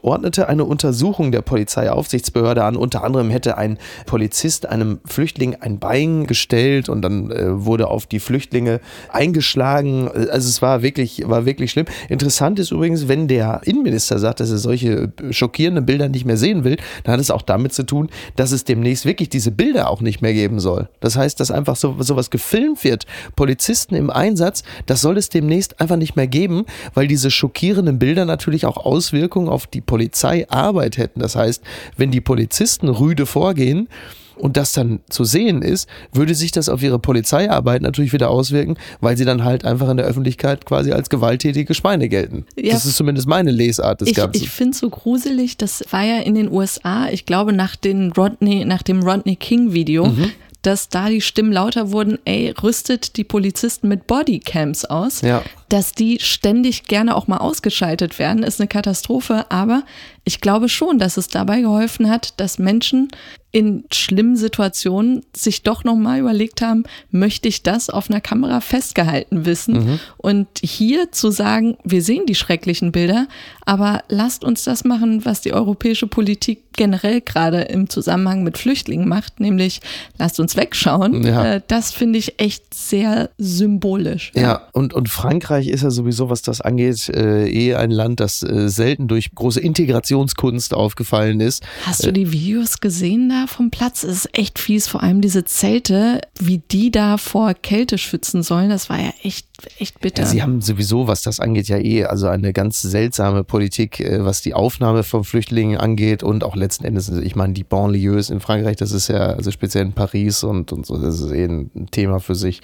ordnete 0.03 0.49
eine 0.49 0.65
Untersuchung 0.65 1.33
der 1.33 1.43
Polizeiaufsichtsbehörde 1.43 2.65
an. 2.65 2.77
Unter 2.77 3.05
anderem 3.05 3.31
hätte 3.31 3.59
ein 3.59 3.79
Polizist 4.07 4.67
einem 4.67 5.01
Flüchtling 5.05 5.57
ein 5.61 5.79
Bein 5.79 6.27
gestellt 6.27 6.89
und 6.89 7.03
dann 7.03 7.31
äh, 7.31 7.65
wurde 7.65 7.89
auf 7.89 8.07
die 8.07 8.21
Flüchtlinge 8.21 8.81
eingeschlagen. 9.13 10.09
Also 10.09 10.49
es 10.49 10.63
war 10.63 10.83
wirklich, 10.83 11.23
war 11.27 11.47
wirklich 11.47 11.71
schlimm. 11.71 11.87
Interessant 12.09 12.59
ist 12.59 12.71
übrigens, 12.71 13.09
wenn 13.09 13.29
der 13.29 13.61
Innenminister 13.65 14.19
sagt, 14.19 14.41
dass 14.41 14.51
er 14.51 14.59
solche 14.59 15.13
schockierenden 15.31 15.87
Bilder 15.87 16.09
nicht 16.09 16.25
mehr 16.25 16.37
sehen 16.37 16.65
will, 16.65 16.77
dann 17.05 17.15
hat 17.15 17.21
es 17.21 17.31
auch 17.31 17.43
damit 17.43 17.73
zu 17.73 17.85
tun, 17.85 18.09
dass 18.37 18.53
es 18.53 18.65
demnächst 18.65 19.05
wirklich 19.05 19.29
diese 19.29 19.51
Bilder 19.51 19.91
auch 19.91 20.01
nicht 20.01 20.23
mehr 20.23 20.33
geben 20.33 20.61
soll. 20.61 20.89
Das 21.01 21.17
heißt, 21.17 21.39
dass 21.41 21.51
einfach 21.51 21.77
so 21.77 21.97
sowas 22.01 22.31
gefilmt 22.31 22.85
wird. 22.85 23.07
Polizisten 23.37 23.95
im 23.95 24.11
Einsatz, 24.11 24.63
das 24.87 25.01
soll 25.01 25.19
es 25.19 25.29
demnächst 25.29 25.81
einfach 25.81 25.97
nicht 25.97 26.17
mehr 26.17 26.27
geben, 26.27 26.65
weil 26.95 27.07
diese 27.07 27.31
schockierenden 27.31 27.99
Bilder 27.99 28.25
natürlich 28.25 28.67
auch 28.67 28.77
Auswirkungen 28.77 29.49
auf 29.49 29.67
die 29.75 29.81
Polizeiarbeit 29.81 30.97
hätten. 30.97 31.21
Das 31.21 31.37
heißt, 31.37 31.63
wenn 31.97 32.11
die 32.11 32.21
Polizisten 32.21 32.89
rüde 32.89 33.27
vorgehen, 33.27 33.89
und 34.37 34.57
das 34.57 34.73
dann 34.73 35.01
zu 35.09 35.25
sehen 35.25 35.63
ist, 35.63 35.89
würde 36.13 36.35
sich 36.35 36.53
das 36.53 36.69
auf 36.69 36.83
ihre 36.83 36.99
Polizeiarbeit 36.99 37.83
natürlich 37.83 38.13
wieder 38.13 38.31
auswirken, 38.31 38.77
weil 39.01 39.17
sie 39.17 39.25
dann 39.25 39.45
halt 39.45 39.65
einfach 39.65 39.89
in 39.89 39.97
der 39.97 40.07
Öffentlichkeit 40.07 40.65
quasi 40.67 40.93
als 40.93 41.11
gewalttätige 41.11 41.75
Schweine 41.75 42.09
gelten. 42.09 42.45
Ja. 42.57 42.73
Das 42.73 42.85
ist 42.85 42.97
zumindest 42.97 43.29
meine 43.29 43.51
Lesart 43.51 44.01
des 44.01 44.09
ich, 44.09 44.17
Ganzen. 44.17 44.43
Ich 44.43 44.51
finde 44.51 44.73
es 44.73 44.79
so 44.79 44.91
gruselig, 44.91 45.57
das 45.57 45.85
war 45.91 46.05
ja 46.05 46.19
in 46.19 46.35
den 46.35 46.51
USA, 46.51 47.09
ich 47.09 47.27
glaube 47.27 47.53
nach, 47.53 47.77
den 47.77 48.13
Rodney, 48.13 48.65
nach 48.65 48.83
dem 48.83 49.03
Rodney 49.03 49.37
King 49.37 49.73
Video, 49.73 50.07
mhm 50.07 50.33
dass 50.65 50.89
da 50.89 51.11
die 51.11 51.21
Stimmen 51.21 51.53
lauter 51.53 51.93
wurden, 51.93 52.19
ey, 52.25 52.51
rüstet 52.63 53.17
die 53.17 53.25
Polizisten 53.25 53.87
mit 53.87 54.07
Bodycams 54.07 54.87
aus. 54.87 55.21
Ja. 55.21 55.43
Dass 55.69 55.93
die 55.93 56.19
ständig 56.21 56.85
gerne 56.85 57.17
auch 57.17 57.27
mal 57.27 57.39
ausgeschaltet 57.39 58.19
werden, 58.19 58.43
ist 58.43 58.61
eine 58.61 58.69
Katastrophe. 58.69 59.51
Aber 59.51 59.83
ich 60.25 60.41
glaube 60.41 60.69
schon, 60.69 60.99
dass 60.99 61.17
es 61.17 61.29
dabei 61.29 61.61
geholfen 61.61 62.11
hat, 62.11 62.39
dass 62.39 62.59
Menschen 62.59 63.09
in 63.55 63.85
schlimmen 63.93 64.37
Situationen 64.37 65.25
sich 65.33 65.63
doch 65.63 65.85
nochmal 65.85 66.19
überlegt 66.19 66.61
haben, 66.61 66.83
möchte 67.13 67.47
ich 67.47 67.63
das 67.63 67.89
auf 67.89 68.11
einer 68.11 68.21
Kamera 68.21 68.61
festgehalten 68.61 69.47
wissen? 69.47 69.75
Mhm. 69.75 70.01
Und 70.17 70.49
hier 70.61 71.13
zu 71.13 71.31
sagen, 71.31 71.77
wir 71.85 72.03
sehen 72.03 72.27
die 72.27 72.35
schrecklichen 72.35 72.91
Bilder, 72.91 73.29
aber 73.65 74.03
lasst 74.09 74.43
uns 74.43 74.65
das 74.65 74.83
machen, 74.83 75.25
was 75.25 75.41
die 75.41 75.53
europäische 75.53 76.09
Politik 76.09 76.65
generell 76.77 77.21
gerade 77.21 77.61
im 77.61 77.89
Zusammenhang 77.89 78.43
mit 78.43 78.59
Flüchtlingen 78.59 79.09
macht, 79.09 79.39
nämlich 79.39 79.81
lasst 80.19 80.41
uns 80.41 80.57
wegschauen. 80.57 81.23
Ja. 81.25 81.55
Äh, 81.55 81.61
das 81.69 81.93
finde 81.93 82.19
ich 82.19 82.41
echt 82.41 82.75
sehr 82.75 83.31
symbolisch. 83.39 84.33
Ja, 84.35 84.43
ja, 84.43 84.69
und, 84.73 84.95
und 84.95 85.09
Frankreich 85.09 85.54
ist 85.59 85.83
ja 85.83 85.91
sowieso, 85.91 86.29
was 86.29 86.43
das 86.43 86.61
angeht, 86.61 87.09
äh, 87.09 87.49
eh 87.49 87.75
ein 87.75 87.91
Land, 87.91 88.21
das 88.21 88.43
äh, 88.43 88.69
selten 88.69 89.09
durch 89.09 89.35
große 89.35 89.61
Integrationskunst 89.61 90.75
aufgefallen 90.75 91.41
ist. 91.41 91.63
Hast 91.85 92.05
du 92.05 92.09
äh, 92.09 92.13
die 92.13 92.33
Videos 92.33 92.81
gesehen 92.81 93.29
da? 93.29 93.47
vom 93.47 93.71
Platz. 93.71 94.03
Es 94.03 94.25
ist 94.25 94.39
echt 94.39 94.59
fies, 94.59 94.89
vor 94.89 95.03
allem 95.03 95.21
diese 95.21 95.45
Zelte, 95.45 96.21
wie 96.39 96.59
die 96.59 96.91
da 96.91 97.17
vor 97.17 97.55
Kälte 97.55 97.99
schützen 97.99 98.43
sollen. 98.43 98.69
Das 98.69 98.91
war 98.91 99.01
ja 99.01 99.13
echt, 99.23 99.47
echt 99.79 100.01
bitter. 100.01 100.23
Ja, 100.23 100.29
sie 100.29 100.43
haben 100.43 100.61
sowieso, 100.61 101.07
was 101.07 101.23
das 101.23 101.41
angeht, 101.41 101.69
ja 101.69 101.79
eh, 101.79 102.05
also 102.05 102.29
eine 102.29 102.53
ganz 102.53 102.83
seltsame 102.83 103.45
Politik, 103.45 104.01
äh, 104.01 104.25
was 104.25 104.43
die 104.43 104.55
Aufnahme 104.55 105.03
von 105.03 105.25
Flüchtlingen 105.25 105.79
angeht 105.79 106.23
und 106.23 106.45
auch 106.45 106.57
letzten 106.57 106.85
Endes, 106.85 107.09
ich 107.09 107.37
meine, 107.37 107.53
die 107.53 107.65
Banlieues 107.65 108.31
in 108.31 108.41
Frankreich, 108.41 108.77
das 108.77 108.93
ist 108.93 109.09
ja, 109.09 109.19
also 109.19 109.51
speziell 109.51 109.85
in 109.85 109.93
Paris 109.93 110.45
und, 110.45 110.73
und 110.73 110.87
so, 110.87 110.97
das 110.97 111.21
ist 111.21 111.31
eh 111.31 111.45
ein 111.45 111.89
Thema 111.91 112.21
für 112.21 112.35
sich. 112.35 112.61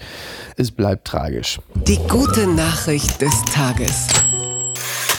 Es 0.57 0.71
bleibt 0.71 1.05
tragisch. 1.05 1.59
Die 1.87 1.99
gute 2.07 2.47
Nachricht 2.47 3.21
des 3.21 3.33
Tages 3.45 4.07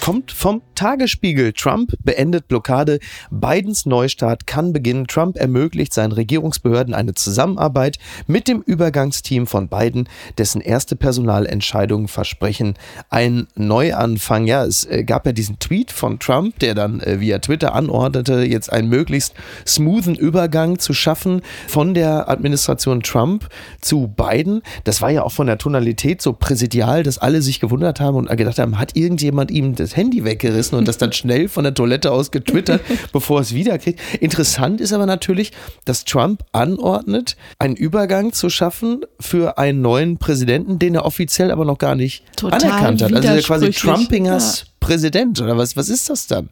kommt 0.03 0.33
vom 0.33 0.63
Tagesspiegel. 0.75 1.53
Trump 1.53 1.93
beendet 2.03 2.49
Blockade. 2.49 2.99
Bidens 3.31 3.87
Neustart 3.87 4.49
kann 4.49 4.73
beginnen. 4.73 5.07
Trump 5.07 5.37
ermöglicht 5.37 5.95
seinen 5.95 6.11
Regierungsbehörden 6.11 6.93
eine 6.93 7.15
Zusammenarbeit 7.15 7.99
mit 8.27 8.49
dem 8.49 8.63
Übergangsteam 8.63 9.47
von 9.47 9.69
Biden, 9.69 10.09
dessen 10.39 10.61
erste 10.61 10.97
Personalentscheidungen 10.97 12.09
versprechen 12.09 12.75
ein 13.11 13.47
Neuanfang. 13.55 14.45
Ja, 14.49 14.65
es 14.65 14.85
äh, 14.87 15.05
gab 15.05 15.25
ja 15.25 15.31
diesen 15.31 15.61
Tweet 15.61 15.93
von 15.93 16.19
Trump, 16.19 16.59
der 16.59 16.75
dann 16.75 16.99
äh, 16.99 17.21
via 17.21 17.39
Twitter 17.39 17.73
anordnete, 17.73 18.43
jetzt 18.43 18.73
einen 18.73 18.89
möglichst 18.89 19.35
smoothen 19.65 20.17
Übergang 20.17 20.81
zu 20.81 20.95
schaffen 20.95 21.43
von 21.69 21.95
der 21.95 22.29
Administration 22.29 23.05
Trump 23.05 23.49
zu 23.81 24.09
Biden. 24.09 24.63
Das 24.83 25.01
war 25.01 25.11
ja 25.11 25.23
auch 25.23 25.31
von 25.31 25.47
der 25.47 25.59
Tonalität 25.59 26.21
so 26.23 26.33
präsidial, 26.33 27.05
dass 27.05 27.19
alle 27.19 27.41
sich 27.41 27.61
gewundert 27.61 28.01
haben 28.01 28.17
und 28.17 28.37
gedacht 28.37 28.59
haben, 28.59 28.81
hat 28.81 28.97
irgendjemand 28.97 29.53
ihm 29.53 29.77
das 29.77 29.92
Handy 29.97 30.25
weggerissen 30.25 30.77
und 30.79 30.89
das 30.89 30.99
dann 30.99 31.13
schnell 31.13 31.49
von 31.49 31.65
der 31.65 31.75
Toilette 31.75 32.13
aus 32.13 32.31
getwittert, 32.31 32.81
bevor 33.13 33.41
es 33.41 33.55
wiederkriegt. 33.55 34.01
Interessant 34.21 34.81
ist 34.81 34.93
aber 34.93 35.07
natürlich, 35.07 35.53
dass 35.85 36.05
Trump 36.05 36.43
anordnet, 36.53 37.37
einen 37.59 37.77
Übergang 37.77 38.33
zu 38.33 38.51
schaffen 38.51 39.01
für 39.21 39.59
einen 39.59 39.81
neuen 39.83 40.19
Präsidenten, 40.19 40.79
den 40.79 40.95
er 40.95 41.05
offiziell 41.05 41.51
aber 41.51 41.65
noch 41.65 41.79
gar 41.79 41.95
nicht 41.95 42.25
Total 42.37 42.63
anerkannt 42.63 43.03
hat. 43.03 43.13
Also 43.13 43.47
quasi 43.47 43.71
Trumpingers 43.71 44.65
ja. 44.67 44.72
Präsident 44.83 45.41
oder 45.41 45.57
was, 45.57 45.77
was 45.77 45.89
ist 45.89 46.11
das 46.11 46.27
dann? 46.27 46.49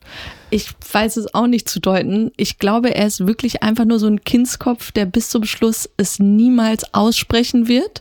Ich 0.50 0.70
weiß 0.92 1.16
es 1.18 1.34
auch 1.34 1.46
nicht 1.46 1.68
zu 1.68 1.80
deuten. 1.80 2.32
Ich 2.36 2.58
glaube, 2.58 2.94
er 2.94 3.06
ist 3.06 3.26
wirklich 3.26 3.62
einfach 3.62 3.84
nur 3.84 3.98
so 3.98 4.06
ein 4.06 4.24
Kindskopf, 4.24 4.92
der 4.92 5.04
bis 5.06 5.28
zum 5.30 5.44
Schluss 5.44 5.88
es 5.96 6.18
niemals 6.18 6.94
aussprechen 6.94 7.68
wird. 7.68 8.00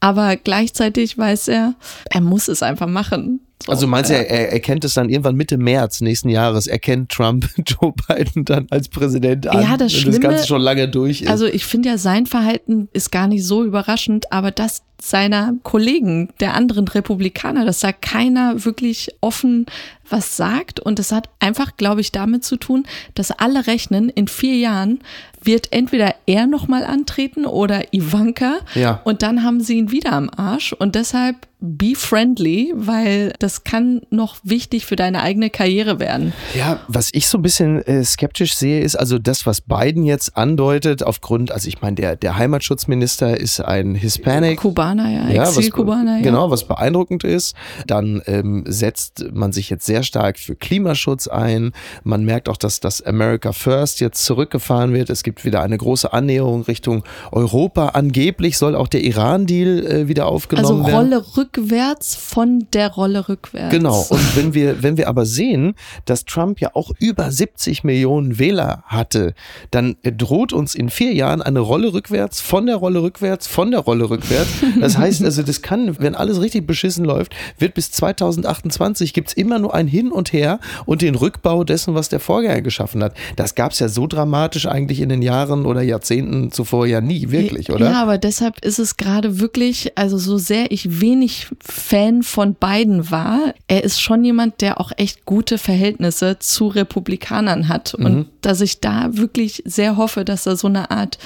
Aber 0.00 0.36
gleichzeitig 0.36 1.18
weiß 1.18 1.48
er, 1.48 1.74
er 2.10 2.20
muss 2.20 2.48
es 2.48 2.62
einfach 2.62 2.86
machen. 2.86 3.40
So, 3.62 3.72
also 3.72 3.86
meinst 3.86 4.08
du, 4.10 4.14
er, 4.14 4.30
er 4.30 4.52
erkennt 4.52 4.86
es 4.86 4.94
dann 4.94 5.10
irgendwann 5.10 5.36
Mitte 5.36 5.58
März 5.58 6.00
nächsten 6.00 6.30
Jahres, 6.30 6.66
erkennt 6.66 7.10
Trump 7.10 7.46
Joe 7.66 7.92
Biden 8.08 8.46
dann 8.46 8.66
als 8.70 8.88
Präsident 8.88 9.46
an, 9.48 9.60
Ja, 9.62 9.76
das 9.76 9.92
wenn 9.92 10.00
Schlimme- 10.00 10.12
das 10.12 10.20
Ganze 10.30 10.46
schon 10.46 10.62
lange 10.62 10.88
durch 10.88 11.20
ist. 11.20 11.28
Also 11.28 11.44
ich 11.44 11.66
finde 11.66 11.90
ja, 11.90 11.98
sein 11.98 12.24
Verhalten 12.24 12.88
ist 12.94 13.12
gar 13.12 13.26
nicht 13.28 13.44
so 13.44 13.62
überraschend, 13.62 14.32
aber 14.32 14.50
das 14.50 14.80
seiner 15.00 15.54
Kollegen, 15.62 16.28
der 16.40 16.54
anderen 16.54 16.88
Republikaner, 16.88 17.64
dass 17.64 17.80
da 17.80 17.92
keiner 17.92 18.64
wirklich 18.64 19.10
offen 19.20 19.66
was 20.08 20.36
sagt. 20.36 20.80
Und 20.80 20.98
das 20.98 21.12
hat 21.12 21.28
einfach, 21.38 21.76
glaube 21.76 22.00
ich, 22.00 22.12
damit 22.12 22.44
zu 22.44 22.56
tun, 22.56 22.86
dass 23.14 23.30
alle 23.30 23.66
rechnen, 23.66 24.08
in 24.08 24.28
vier 24.28 24.56
Jahren 24.56 25.00
wird 25.42 25.72
entweder 25.72 26.14
er 26.26 26.46
nochmal 26.46 26.84
antreten 26.84 27.46
oder 27.46 27.92
Ivanka. 27.92 28.58
Ja. 28.74 29.00
Und 29.04 29.22
dann 29.22 29.42
haben 29.42 29.60
sie 29.60 29.78
ihn 29.78 29.90
wieder 29.90 30.12
am 30.12 30.30
Arsch. 30.30 30.72
Und 30.72 30.94
deshalb 30.94 31.48
be 31.60 31.92
friendly, 31.94 32.72
weil 32.74 33.34
das 33.38 33.64
kann 33.64 34.00
noch 34.08 34.36
wichtig 34.42 34.86
für 34.86 34.96
deine 34.96 35.20
eigene 35.22 35.50
Karriere 35.50 36.00
werden. 36.00 36.32
Ja, 36.54 36.80
was 36.88 37.10
ich 37.12 37.28
so 37.28 37.36
ein 37.36 37.42
bisschen 37.42 37.82
äh, 37.82 38.02
skeptisch 38.02 38.54
sehe, 38.54 38.80
ist 38.80 38.96
also 38.96 39.18
das, 39.18 39.44
was 39.44 39.60
Biden 39.60 40.04
jetzt 40.04 40.36
andeutet, 40.38 41.02
aufgrund, 41.02 41.52
also 41.52 41.68
ich 41.68 41.82
meine, 41.82 41.96
der, 41.96 42.16
der 42.16 42.38
Heimatschutzminister 42.38 43.38
ist 43.38 43.60
ein 43.60 43.94
Hispanic. 43.94 44.58
Kubaner, 44.58 45.10
ja, 45.10 45.28
Ja, 45.28 45.42
Exil-Kubaner, 45.44 46.16
ja. 46.16 46.22
Genau, 46.22 46.50
was 46.50 46.66
beeindruckend 46.66 47.24
ist. 47.24 47.54
Dann 47.86 48.22
ähm, 48.26 48.64
setzt 48.66 49.26
man 49.32 49.52
sich 49.52 49.68
jetzt 49.68 49.84
sehr 49.84 50.02
stark 50.02 50.38
für 50.38 50.56
Klimaschutz 50.56 51.28
ein. 51.28 51.72
Man 52.04 52.24
merkt 52.24 52.48
auch, 52.48 52.56
dass 52.56 52.80
das 52.80 53.02
America 53.02 53.52
First 53.52 54.00
jetzt 54.00 54.24
zurückgefahren 54.24 54.94
wird. 54.94 55.10
Es 55.10 55.22
gibt 55.22 55.29
wieder 55.44 55.62
eine 55.62 55.76
große 55.76 56.12
Annäherung 56.12 56.62
Richtung 56.62 57.04
Europa. 57.32 57.88
Angeblich 57.88 58.58
soll 58.58 58.74
auch 58.74 58.88
der 58.88 59.02
Iran-Deal 59.02 59.86
äh, 59.86 60.08
wieder 60.08 60.24
Also 60.24 60.34
aufgenommen 60.34 60.86
werden. 60.86 60.94
Rolle 60.94 61.36
rückwärts 61.36 62.14
von 62.14 62.66
der 62.72 62.90
Rolle 62.90 63.28
rückwärts. 63.28 63.70
Genau. 63.72 64.06
Und 64.08 64.36
wenn 64.36 64.54
wir, 64.54 64.82
wenn 64.82 64.96
wir 64.96 65.08
aber 65.08 65.26
sehen, 65.26 65.74
dass 66.04 66.24
Trump 66.24 66.60
ja 66.60 66.70
auch 66.74 66.90
über 66.98 67.30
70 67.30 67.84
Millionen 67.84 68.38
Wähler 68.38 68.82
hatte, 68.86 69.34
dann 69.70 69.96
droht 70.02 70.52
uns 70.52 70.74
in 70.74 70.90
vier 70.90 71.12
Jahren 71.12 71.42
eine 71.42 71.60
Rolle 71.60 71.92
rückwärts, 71.92 72.40
von 72.40 72.66
der 72.66 72.76
Rolle 72.76 73.02
rückwärts, 73.02 73.46
von 73.46 73.70
der 73.70 73.80
Rolle 73.80 74.10
rückwärts. 74.10 74.50
Das 74.80 74.96
heißt 74.96 75.22
also, 75.24 75.42
das 75.42 75.62
kann, 75.62 75.98
wenn 75.98 76.14
alles 76.14 76.40
richtig 76.40 76.66
beschissen 76.66 77.04
läuft, 77.04 77.34
wird 77.58 77.74
bis 77.74 77.90
2028 77.92 79.12
gibt's 79.12 79.32
immer 79.32 79.58
nur 79.58 79.74
ein 79.74 79.86
Hin 79.86 80.10
und 80.10 80.32
Her 80.32 80.60
und 80.86 81.02
den 81.02 81.14
Rückbau 81.14 81.64
dessen, 81.64 81.94
was 81.94 82.08
der 82.08 82.20
Vorgänger 82.20 82.62
geschaffen 82.62 83.02
hat. 83.02 83.14
Das 83.36 83.54
gab's 83.54 83.78
ja 83.78 83.88
so 83.88 84.06
dramatisch 84.06 84.66
eigentlich 84.66 85.00
in 85.00 85.08
den 85.08 85.19
Jahren 85.22 85.66
oder 85.66 85.82
Jahrzehnten 85.82 86.52
zuvor 86.52 86.86
ja 86.86 87.00
nie, 87.00 87.30
wirklich, 87.30 87.70
oder? 87.70 87.90
Ja, 87.90 88.02
aber 88.02 88.18
deshalb 88.18 88.64
ist 88.64 88.78
es 88.78 88.96
gerade 88.96 89.40
wirklich, 89.40 89.96
also 89.96 90.18
so 90.18 90.38
sehr 90.38 90.70
ich 90.70 91.00
wenig 91.00 91.48
Fan 91.60 92.22
von 92.22 92.54
Biden 92.54 93.10
war, 93.10 93.54
er 93.68 93.84
ist 93.84 94.00
schon 94.00 94.24
jemand, 94.24 94.60
der 94.60 94.80
auch 94.80 94.92
echt 94.96 95.24
gute 95.24 95.58
Verhältnisse 95.58 96.38
zu 96.38 96.68
Republikanern 96.68 97.68
hat. 97.68 97.94
Mhm. 97.98 98.04
Und 98.04 98.26
dass 98.40 98.60
ich 98.60 98.80
da 98.80 99.16
wirklich 99.16 99.62
sehr 99.66 99.96
hoffe, 99.96 100.24
dass 100.24 100.44
da 100.44 100.56
so 100.56 100.68
eine 100.68 100.90
Art 100.90 101.18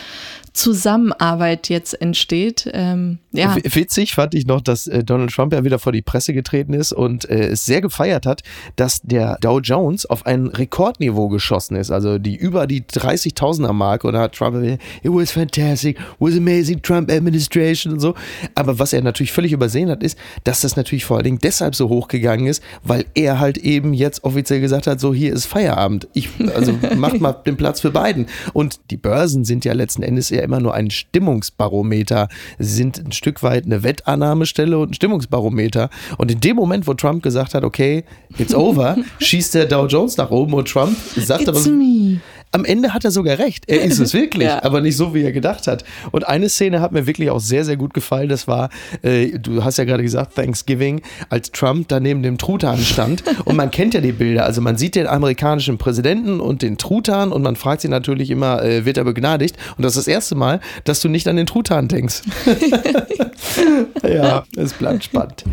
Zusammenarbeit 0.55 1.69
jetzt 1.69 2.01
entsteht. 2.01 2.71
Ähm, 2.73 3.19
ja. 3.33 3.57
Witzig 3.57 4.15
fand 4.15 4.35
ich 4.35 4.47
noch, 4.47 4.61
dass 4.61 4.87
äh, 4.87 5.03
Donald 5.03 5.33
Trump 5.33 5.53
ja 5.53 5.65
wieder 5.65 5.81
vor 5.81 5.91
die 5.91 6.01
Presse 6.01 6.33
getreten 6.33 6.75
ist 6.75 6.93
und 6.93 7.29
äh, 7.29 7.49
es 7.49 7.67
sehr 7.67 7.81
gefeiert 7.81 8.25
hat, 8.25 8.43
dass 8.77 9.03
der 9.03 9.37
Dow 9.41 9.59
Jones 9.59 10.07
auf 10.07 10.25
ein 10.27 10.47
Rekordniveau 10.47 11.29
geschossen 11.29 11.75
ist, 11.75 11.91
also 11.91 12.19
die 12.19 12.37
über 12.37 12.69
die 12.69 12.83
30.000er 12.83 13.73
Marke 13.73 14.07
und 14.07 14.15
da 14.15 14.21
hat 14.21 14.37
Trump 14.37 14.55
it 14.65 14.79
was 15.03 15.33
fantastic, 15.33 15.99
was 16.21 16.37
amazing 16.37 16.81
Trump 16.81 17.11
administration 17.11 17.95
und 17.95 18.01
so. 18.01 18.15
Aber 18.55 18.79
was 18.79 18.93
er 18.93 19.03
natürlich 19.03 19.33
völlig 19.33 19.53
übersehen 19.53 19.91
hat, 19.91 20.05
ist, 20.05 20.17
dass 20.45 20.61
das 20.61 20.77
natürlich 20.77 21.05
vor 21.05 21.17
allen 21.17 21.25
Dingen 21.25 21.39
deshalb 21.43 21.75
so 21.75 21.89
hochgegangen 21.89 22.47
ist, 22.47 22.63
weil 22.85 23.07
er 23.15 23.41
halt 23.41 23.59
eben 23.59 23.93
jetzt 23.93 24.23
offiziell 24.23 24.61
gesagt 24.61 24.87
hat, 24.87 25.01
so 25.01 25.13
hier 25.13 25.33
ist 25.33 25.47
Feierabend. 25.47 26.07
Ich, 26.13 26.29
also 26.55 26.79
macht 26.97 27.21
mal 27.21 27.33
den 27.33 27.57
Platz 27.57 27.81
für 27.81 27.91
beiden. 27.91 28.27
Und 28.53 28.79
die 28.93 28.97
Börsen 28.97 29.45
sind 29.45 29.65
ja 29.65 29.73
letzten 29.73 30.05
Endes 30.05 30.31
ja 30.31 30.44
immer 30.45 30.61
nur 30.61 30.75
ein 30.75 30.91
Stimmungsbarometer. 30.91 32.29
Sie 32.59 32.75
sind 32.75 33.05
ein 33.05 33.13
Stück 33.13 33.43
weit 33.43 33.65
eine 33.65 33.83
Wettannahmestelle 33.83 34.79
und 34.79 34.91
ein 34.91 34.95
Stimmungsbarometer. 34.95 35.91
Und 36.19 36.31
in 36.31 36.41
dem 36.41 36.57
Moment, 36.57 36.87
wo 36.87 36.95
Trump 36.95 37.23
gesagt 37.23 37.55
hat, 37.55 37.65
okay, 37.65 38.05
it's 38.39 38.55
over, 38.55 38.97
schießt 39.19 39.55
der 39.55 39.67
Dow 39.67 39.87
Jones 39.87 40.17
nach 40.17 40.31
oben 40.31 40.55
und 40.55 40.69
Trump 40.69 40.97
sagt 41.17 41.49
aber, 41.49 41.59
It's 41.59 41.69
me. 41.69 42.21
Am 42.55 42.65
Ende 42.65 42.95
hat 42.95 43.05
er 43.05 43.11
sogar 43.11 43.39
recht. 43.39 43.65
Er 43.69 43.83
ist 43.83 43.99
es 43.99 44.15
wirklich, 44.15 44.45
Ja. 44.49 44.63
aber 44.63 44.81
nicht 44.81 44.97
so, 44.97 45.13
wie 45.15 45.23
er 45.23 45.33
gedacht 45.33 45.67
hat. 45.67 45.85
Und 46.13 46.27
eine 46.29 46.49
Szene 46.49 46.81
hat 46.81 46.93
mir 46.93 47.07
wirklich 47.07 47.31
auch 47.31 47.41
sehr, 47.41 47.65
sehr 47.65 47.77
gut 47.77 47.93
gefallen. 47.95 48.29
Das 48.29 48.47
war, 48.49 48.71
äh, 49.03 49.39
du 49.39 49.65
hast 49.65 49.77
ja 49.79 49.85
gerade 49.85 50.03
gesagt, 50.03 50.37
Thanksgiving, 50.37 51.03
als 51.29 51.51
Trump 51.51 51.89
da 51.89 51.99
neben 52.01 52.23
dem 52.23 52.39
Truthahn 52.39 52.79
stand. 52.79 53.25
und 53.45 53.57
man 53.57 53.71
kennt 53.71 53.95
ja 53.95 54.01
die 54.01 54.13
Bilder. 54.13 54.45
Also 54.45 54.61
man 54.61 54.77
sieht 54.77 54.95
den 54.95 55.07
amerikanischen 55.09 55.79
Präsidenten 55.79 56.41
und 56.41 56.63
den 56.63 56.79
Truthahn 56.79 57.33
und 57.33 57.43
man 57.43 57.57
fragt 57.57 57.81
sich 57.83 57.91
natürlich 57.91 58.31
immer, 58.31 58.63
äh, 58.63 58.85
wird 58.85 58.97
er 58.97 59.05
begnadigt? 59.05 59.57
Und 59.77 59.83
das 59.85 59.97
ist 59.97 60.07
das 60.07 60.13
erste 60.15 60.35
Mal, 60.37 60.61
dass 60.85 61.01
du 61.01 61.09
nicht 61.09 61.27
an 61.29 61.37
den 61.37 61.47
Truthahn 61.47 61.89
denkst. 61.89 62.23
ja, 64.03 64.45
es 64.57 64.73
bleibt 64.75 65.05
spannend. 65.05 65.45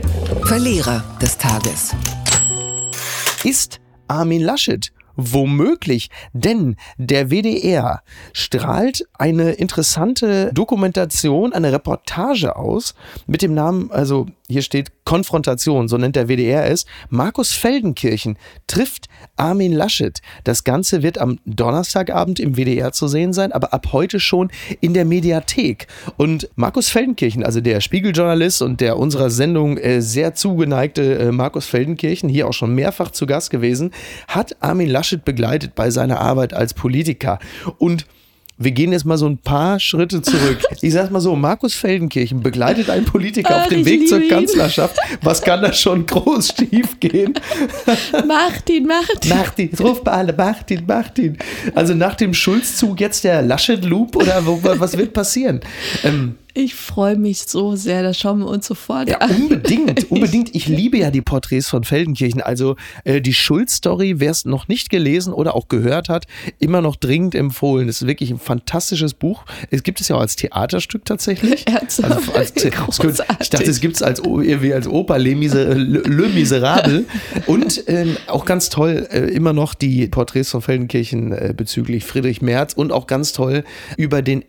Verlierer 0.43 1.03
des 1.21 1.37
Tages. 1.37 1.95
ist 3.43 3.79
Armin 4.07 4.41
Laschet. 4.41 4.91
Womöglich, 5.15 6.09
denn 6.33 6.75
der 6.97 7.29
WDR 7.29 8.01
strahlt 8.33 9.07
eine 9.13 9.51
interessante 9.51 10.51
Dokumentation, 10.53 11.53
eine 11.53 11.71
Reportage 11.71 12.55
aus 12.55 12.95
mit 13.27 13.41
dem 13.41 13.53
Namen, 13.53 13.91
also 13.91 14.27
hier 14.51 14.61
steht 14.61 14.91
Konfrontation, 15.05 15.87
so 15.87 15.97
nennt 15.97 16.15
der 16.15 16.27
WDR 16.27 16.69
es. 16.69 16.85
Markus 17.09 17.51
Feldenkirchen 17.51 18.37
trifft 18.67 19.07
Armin 19.35 19.73
Laschet. 19.73 20.21
Das 20.43 20.63
Ganze 20.63 21.03
wird 21.03 21.17
am 21.17 21.39
Donnerstagabend 21.45 22.39
im 22.39 22.55
WDR 22.55 22.91
zu 22.91 23.07
sehen 23.07 23.33
sein, 23.33 23.51
aber 23.51 23.73
ab 23.73 23.87
heute 23.91 24.19
schon 24.19 24.51
in 24.79 24.93
der 24.93 25.05
Mediathek. 25.05 25.87
Und 26.17 26.49
Markus 26.55 26.89
Feldenkirchen, 26.89 27.43
also 27.43 27.61
der 27.61 27.81
Spiegeljournalist 27.81 28.61
und 28.61 28.81
der 28.81 28.97
unserer 28.97 29.29
Sendung 29.29 29.77
äh, 29.77 30.01
sehr 30.01 30.35
zugeneigte 30.35 31.17
äh, 31.17 31.31
Markus 31.31 31.65
Feldenkirchen, 31.65 32.29
hier 32.29 32.47
auch 32.47 32.53
schon 32.53 32.75
mehrfach 32.75 33.11
zu 33.11 33.25
Gast 33.25 33.49
gewesen, 33.49 33.91
hat 34.27 34.61
Armin 34.61 34.89
Laschet 34.89 35.25
begleitet 35.25 35.75
bei 35.75 35.89
seiner 35.89 36.19
Arbeit 36.19 36.53
als 36.53 36.73
Politiker. 36.73 37.39
Und 37.77 38.05
wir 38.63 38.71
gehen 38.71 38.91
jetzt 38.91 39.05
mal 39.05 39.17
so 39.17 39.27
ein 39.27 39.37
paar 39.37 39.79
Schritte 39.79 40.21
zurück. 40.21 40.59
Ich 40.83 40.93
sag's 40.93 41.11
mal 41.11 41.19
so, 41.19 41.35
Markus 41.35 41.75
Feldenkirchen 41.75 42.41
begleitet 42.41 42.89
einen 42.89 43.05
Politiker 43.05 43.55
auf 43.55 43.61
Ach, 43.65 43.69
dem 43.69 43.85
Weg 43.85 44.07
zur 44.07 44.19
ihn. 44.19 44.29
Kanzlerschaft. 44.29 44.97
Was 45.21 45.41
kann 45.41 45.61
da 45.61 45.71
schon 45.71 46.07
groß 46.07 46.55
schief 46.57 46.99
gehen? 46.99 47.35
Martin, 48.27 48.87
Martin. 48.87 49.29
Martin, 49.29 49.69
ruf 49.79 50.03
bei 50.03 50.11
alle, 50.11 50.33
Martin, 50.33 50.83
Martin. 50.87 51.37
Also 51.75 51.93
nach 51.93 52.15
dem 52.15 52.33
Schulzzug 52.33 52.99
jetzt 52.99 53.23
der 53.23 53.43
Laschet-Loop 53.43 54.15
oder 54.15 54.41
was 54.45 54.97
wird 54.97 55.13
passieren? 55.13 55.59
Ähm, 56.03 56.35
Ich 56.53 56.75
freue 56.75 57.17
mich 57.17 57.43
so 57.43 57.75
sehr, 57.75 58.03
das 58.03 58.17
schauen 58.17 58.39
wir 58.39 58.47
uns 58.47 58.67
sofort 58.67 59.09
ja, 59.09 59.17
an. 59.19 59.31
unbedingt, 59.35 60.11
unbedingt. 60.11 60.53
Ich 60.55 60.67
liebe 60.67 60.97
ja 60.97 61.11
die 61.11 61.21
Porträts 61.21 61.69
von 61.69 61.83
Feldenkirchen. 61.83 62.41
Also 62.41 62.75
äh, 63.03 63.21
die 63.21 63.33
Schulz-Story, 63.33 64.15
wer 64.19 64.31
es 64.31 64.45
noch 64.45 64.67
nicht 64.67 64.89
gelesen 64.89 65.33
oder 65.33 65.55
auch 65.55 65.67
gehört 65.67 66.09
hat, 66.09 66.25
immer 66.59 66.81
noch 66.81 66.95
dringend 66.95 67.35
empfohlen. 67.35 67.87
Es 67.89 68.01
ist 68.01 68.07
wirklich 68.07 68.31
ein 68.31 68.39
fantastisches 68.39 69.13
Buch. 69.13 69.43
Es 69.69 69.83
gibt 69.83 70.01
es 70.01 70.07
ja 70.09 70.15
auch 70.17 70.21
als 70.21 70.35
Theaterstück 70.35 71.05
tatsächlich. 71.05 71.67
Ernsthaft? 71.67 72.11
Also 72.11 72.31
als, 72.33 72.53
könnte- 72.53 72.67
ich 72.69 72.73
dachte, 72.75 73.07
Großartig. 73.07 73.67
es 73.67 73.79
gibt 73.81 73.95
es 73.95 74.01
als, 74.03 74.19
irgendwie 74.19 74.73
als 74.73 74.87
Oper 74.87 75.17
Les 75.19 75.35
Miser- 75.35 75.75
Le, 75.75 75.99
Le 76.01 76.27
Miserable. 76.29 77.05
Und 77.47 77.83
ähm, 77.87 78.17
auch 78.27 78.45
ganz 78.45 78.69
toll 78.69 79.07
äh, 79.11 79.19
immer 79.31 79.53
noch 79.53 79.73
die 79.73 80.07
Porträts 80.07 80.49
von 80.51 80.61
Feldenkirchen 80.61 81.31
äh, 81.31 81.53
bezüglich 81.55 82.03
Friedrich 82.05 82.41
Merz 82.41 82.73
und 82.73 82.91
auch 82.91 83.07
ganz 83.07 83.33
toll 83.33 83.63
über 83.97 84.21
den 84.21 84.43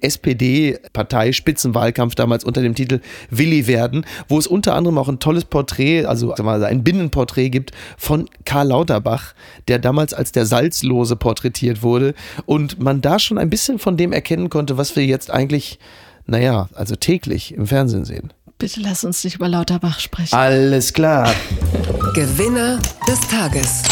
SPD-Partei-Spitzenwahlkampf 1.93 2.15
damals 2.15 2.45
unter 2.45 2.63
dem 2.63 2.75
Titel 2.75 3.01
Willi 3.31 3.67
werden, 3.67 4.05
wo 4.29 4.39
es 4.39 4.47
unter 4.47 4.75
anderem 4.75 4.99
auch 4.99 5.09
ein 5.09 5.19
tolles 5.19 5.45
Porträt, 5.45 6.05
also 6.05 6.35
mal, 6.43 6.65
ein 6.65 6.83
Binnenporträt 6.83 7.51
gibt 7.51 7.73
von 7.97 8.29
Karl 8.45 8.69
Lauterbach, 8.69 9.35
der 9.69 9.79
damals 9.79 10.15
als 10.15 10.33
der 10.33 10.47
Salzlose 10.47 11.17
porträtiert 11.17 11.83
wurde 11.83 12.15
und 12.47 12.81
man 12.81 13.01
da 13.01 13.19
schon 13.19 13.39
ein 13.39 13.51
bisschen 13.51 13.79
von 13.79 13.97
dem 13.97 14.13
erkennen 14.13 14.51
konnte, 14.51 14.77
was 14.77 14.97
wir 14.97 15.05
jetzt 15.05 15.31
eigentlich, 15.31 15.79
naja, 16.27 16.69
also 16.75 16.97
täglich 16.97 17.55
im 17.55 17.67
Fernsehen 17.67 18.05
sehen. 18.05 18.33
Bitte 18.59 18.81
lass 18.81 19.05
uns 19.05 19.25
nicht 19.25 19.37
über 19.37 19.49
Lauterbach 19.49 19.99
sprechen. 19.99 20.35
Alles 20.35 20.93
klar. 20.93 21.35
Gewinner 22.15 22.79
des 23.09 23.21
Tages. 23.29 23.83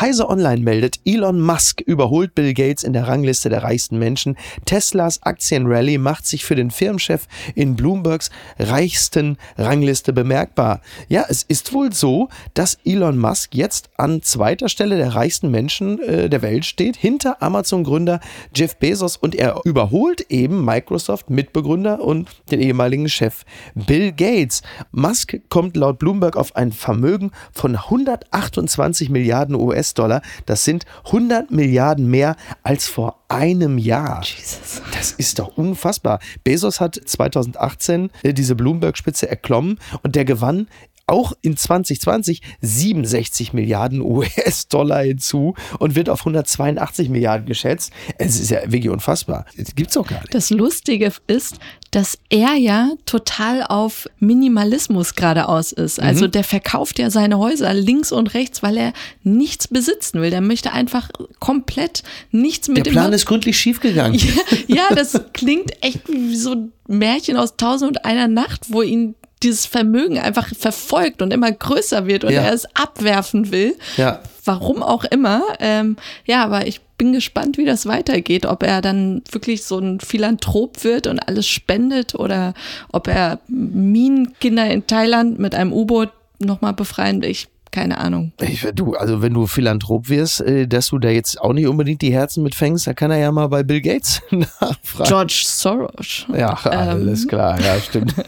Heise 0.00 0.30
Online 0.30 0.62
meldet, 0.62 0.98
Elon 1.04 1.42
Musk 1.42 1.82
überholt 1.82 2.34
Bill 2.34 2.54
Gates 2.54 2.84
in 2.84 2.94
der 2.94 3.06
Rangliste 3.06 3.50
der 3.50 3.64
reichsten 3.64 3.98
Menschen. 3.98 4.38
Teslas 4.64 5.22
Aktienrally 5.22 5.98
macht 5.98 6.26
sich 6.26 6.42
für 6.46 6.54
den 6.54 6.70
Firmenchef 6.70 7.26
in 7.54 7.76
Bloombergs 7.76 8.30
reichsten 8.58 9.36
Rangliste 9.58 10.14
bemerkbar. 10.14 10.80
Ja, 11.08 11.26
es 11.28 11.42
ist 11.42 11.74
wohl 11.74 11.92
so, 11.92 12.30
dass 12.54 12.78
Elon 12.86 13.18
Musk 13.18 13.54
jetzt 13.54 13.90
an 13.98 14.22
zweiter 14.22 14.70
Stelle 14.70 14.96
der 14.96 15.14
reichsten 15.14 15.50
Menschen 15.50 16.00
äh, 16.00 16.30
der 16.30 16.40
Welt 16.40 16.64
steht, 16.64 16.96
hinter 16.96 17.42
Amazon-Gründer 17.42 18.20
Jeff 18.54 18.76
Bezos 18.76 19.18
und 19.18 19.34
er 19.34 19.60
überholt 19.64 20.22
eben 20.30 20.64
Microsoft-Mitbegründer 20.64 22.00
und 22.00 22.30
den 22.50 22.60
ehemaligen 22.60 23.10
Chef 23.10 23.44
Bill 23.74 24.12
Gates. 24.12 24.62
Musk 24.92 25.38
kommt 25.50 25.76
laut 25.76 25.98
Bloomberg 25.98 26.36
auf 26.36 26.56
ein 26.56 26.72
Vermögen 26.72 27.32
von 27.52 27.76
128 27.76 29.10
Milliarden 29.10 29.54
US-Dollar. 29.90 30.22
Das 30.46 30.64
sind 30.64 30.84
100 31.06 31.50
Milliarden 31.50 32.06
mehr 32.06 32.36
als 32.62 32.86
vor 32.88 33.20
einem 33.28 33.78
Jahr. 33.78 34.22
Jesus. 34.22 34.82
Das 34.92 35.12
ist 35.12 35.38
doch 35.38 35.56
unfassbar. 35.56 36.20
Bezos 36.44 36.80
hat 36.80 37.00
2018 37.04 38.10
äh, 38.22 38.32
diese 38.32 38.54
Bloomberg-Spitze 38.54 39.28
erklommen 39.28 39.78
und 40.02 40.16
der 40.16 40.24
gewann 40.24 40.68
auch 41.10 41.32
in 41.42 41.56
2020 41.56 42.40
67 42.60 43.52
Milliarden 43.52 44.00
US-Dollar 44.00 45.02
hinzu 45.02 45.54
und 45.78 45.94
wird 45.94 46.08
auf 46.08 46.20
182 46.20 47.08
Milliarden 47.08 47.46
geschätzt. 47.46 47.92
Es 48.18 48.38
ist 48.40 48.50
ja 48.50 48.60
wirklich 48.64 48.90
unfassbar. 48.90 49.46
Das 49.56 49.74
gibt's 49.74 49.94
doch 49.94 50.06
gar 50.06 50.20
nicht. 50.20 50.34
Das 50.34 50.50
Lustige 50.50 51.12
ist, 51.26 51.58
dass 51.90 52.18
er 52.28 52.54
ja 52.54 52.90
total 53.04 53.64
auf 53.64 54.08
Minimalismus 54.20 55.14
geradeaus 55.16 55.72
ist. 55.72 55.98
Mhm. 55.98 56.06
Also 56.06 56.26
der 56.28 56.44
verkauft 56.44 56.98
ja 56.98 57.10
seine 57.10 57.38
Häuser 57.38 57.74
links 57.74 58.12
und 58.12 58.34
rechts, 58.34 58.62
weil 58.62 58.76
er 58.76 58.92
nichts 59.24 59.66
besitzen 59.66 60.20
will. 60.20 60.30
Der 60.30 60.40
möchte 60.40 60.72
einfach 60.72 61.10
komplett 61.40 62.04
nichts 62.30 62.68
mit 62.68 62.78
dem. 62.78 62.84
Der 62.84 62.90
Plan 62.92 63.12
ist 63.12 63.26
gründlich 63.26 63.58
schiefgegangen. 63.58 64.20
Ja, 64.66 64.76
ja, 64.76 64.94
das 64.94 65.18
klingt 65.32 65.72
echt 65.82 66.08
wie 66.08 66.36
so 66.36 66.52
ein 66.52 66.72
Märchen 66.86 67.36
aus 67.36 67.56
Tausend 67.56 67.90
und 67.90 68.04
einer 68.04 68.28
Nacht, 68.28 68.66
wo 68.68 68.82
ihn 68.82 69.14
dieses 69.42 69.66
Vermögen 69.66 70.18
einfach 70.18 70.54
verfolgt 70.54 71.22
und 71.22 71.32
immer 71.32 71.50
größer 71.50 72.06
wird 72.06 72.24
und 72.24 72.32
ja. 72.32 72.42
er 72.42 72.52
es 72.52 72.66
abwerfen 72.74 73.50
will. 73.50 73.76
Ja. 73.96 74.20
Warum 74.44 74.82
auch 74.82 75.04
immer. 75.04 75.42
Ähm, 75.58 75.96
ja, 76.26 76.44
aber 76.44 76.66
ich 76.66 76.80
bin 76.98 77.12
gespannt, 77.12 77.56
wie 77.56 77.64
das 77.64 77.86
weitergeht. 77.86 78.44
Ob 78.44 78.62
er 78.62 78.82
dann 78.82 79.22
wirklich 79.30 79.64
so 79.64 79.78
ein 79.78 80.00
Philanthrop 80.00 80.84
wird 80.84 81.06
und 81.06 81.18
alles 81.18 81.46
spendet 81.46 82.14
oder 82.14 82.54
ob 82.92 83.08
er 83.08 83.38
Minenkinder 83.48 84.68
in 84.70 84.86
Thailand 84.86 85.38
mit 85.38 85.54
einem 85.54 85.72
U-Boot 85.72 86.10
nochmal 86.38 86.74
befreien 86.74 87.22
will. 87.22 87.30
Ich 87.30 87.48
keine 87.70 87.98
Ahnung. 87.98 88.32
Ich, 88.40 88.66
du, 88.74 88.94
also 88.94 89.22
wenn 89.22 89.34
du 89.34 89.46
Philanthrop 89.46 90.08
wirst, 90.08 90.40
äh, 90.40 90.66
dass 90.66 90.88
du 90.88 90.98
da 90.98 91.08
jetzt 91.08 91.40
auch 91.40 91.52
nicht 91.52 91.66
unbedingt 91.66 92.02
die 92.02 92.12
Herzen 92.12 92.42
mitfängst, 92.42 92.86
da 92.86 92.94
kann 92.94 93.10
er 93.10 93.18
ja 93.18 93.32
mal 93.32 93.48
bei 93.48 93.62
Bill 93.62 93.80
Gates 93.80 94.22
nachfragen. 94.30 95.08
George 95.08 95.42
Soros. 95.46 96.26
Ja, 96.34 96.54
alles 96.64 97.22
ähm. 97.22 97.28
klar, 97.28 97.60
ja, 97.60 97.80
stimmt. 97.80 98.14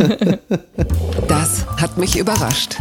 Das 1.28 1.66
hat 1.80 1.96
mich 1.96 2.18
überrascht. 2.18 2.76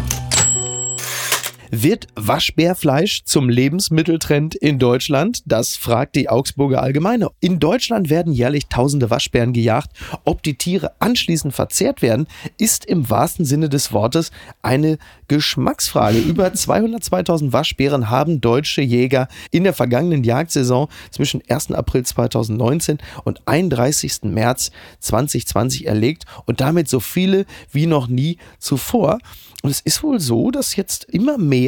Wird 1.74 2.08
Waschbärfleisch 2.16 3.24
zum 3.24 3.48
Lebensmitteltrend 3.48 4.56
in 4.56 4.78
Deutschland? 4.78 5.42
Das 5.46 5.78
fragt 5.78 6.18
die 6.18 6.28
Augsburger 6.28 6.84
Allgemeine. 6.84 7.30
In 7.40 7.62
Deutschland 7.62 8.10
werden 8.10 8.34
jährlich 8.34 8.68
tausende 8.68 9.10
Waschbären 9.10 9.54
gejagt. 9.54 9.92
Ob 10.26 10.44
die 10.44 10.58
Tiere 10.58 10.92
anschließend 11.00 11.54
verzehrt 11.54 12.02
werden, 12.02 12.28
ist 12.58 12.84
im 12.84 13.10
wahrsten 13.10 13.46
Sinne 13.46 13.70
des 13.70 13.94
Wortes 13.94 14.32
eine 14.62 14.98
Geschmacksfrage. 15.30 16.20
Über 16.20 16.48
202.000 16.48 17.54
Waschbären 17.54 18.10
haben 18.10 18.42
deutsche 18.42 18.82
Jäger 18.82 19.30
in 19.52 19.64
der 19.64 19.74
vergangenen 19.74 20.26
Jagdsaison 20.26 20.90
zwischen 21.10 21.42
1. 21.48 21.72
April 21.72 22.04
2019 22.04 22.98
und 23.24 23.48
31. 23.48 24.24
März 24.24 24.72
2020 25.00 25.88
erlegt 25.88 26.26
und 26.46 26.60
damit 26.60 26.90
so 26.90 27.00
viele 27.00 27.46
wie 27.72 27.86
noch 27.86 28.10
nie 28.10 28.40
zuvor. 28.60 29.20
Und 29.64 29.70
es 29.70 29.80
ist 29.80 30.04
wohl 30.04 30.20
so, 30.20 30.52
dass 30.52 30.76
jetzt 30.76 31.06
immer 31.06 31.38
mehr 31.38 31.61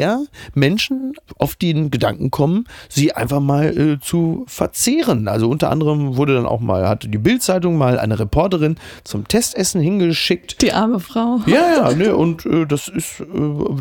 Menschen 0.54 1.14
auf 1.38 1.56
den 1.56 1.92
Gedanken 1.92 2.32
kommen, 2.32 2.66
sie 2.90 3.14
einfach 3.14 3.40
mal 3.40 3.78
äh, 3.78 4.00
zu 4.00 4.46
verzehren. 4.48 5.28
Also 5.28 5.50
unter 5.50 5.70
anderem 5.70 6.18
wurde 6.18 6.36
dann 6.36 6.46
auch 6.46 6.60
mal, 6.60 6.88
hatte 6.88 7.08
die 7.08 7.18
Bildzeitung 7.18 7.78
mal 7.78 8.00
eine 8.00 8.20
Reporterin 8.20 8.78
zum 9.04 9.28
Testessen 9.28 9.82
hingeschickt. 9.82 10.62
Die 10.62 10.72
arme 10.72 11.00
Frau. 11.00 11.40
Ja, 11.46 11.90
ja, 11.90 11.94
ne, 11.94 12.16
und 12.16 12.46
äh, 12.46 12.66
das 12.66 12.88
ist, 12.88 13.20
äh, 13.22 13.26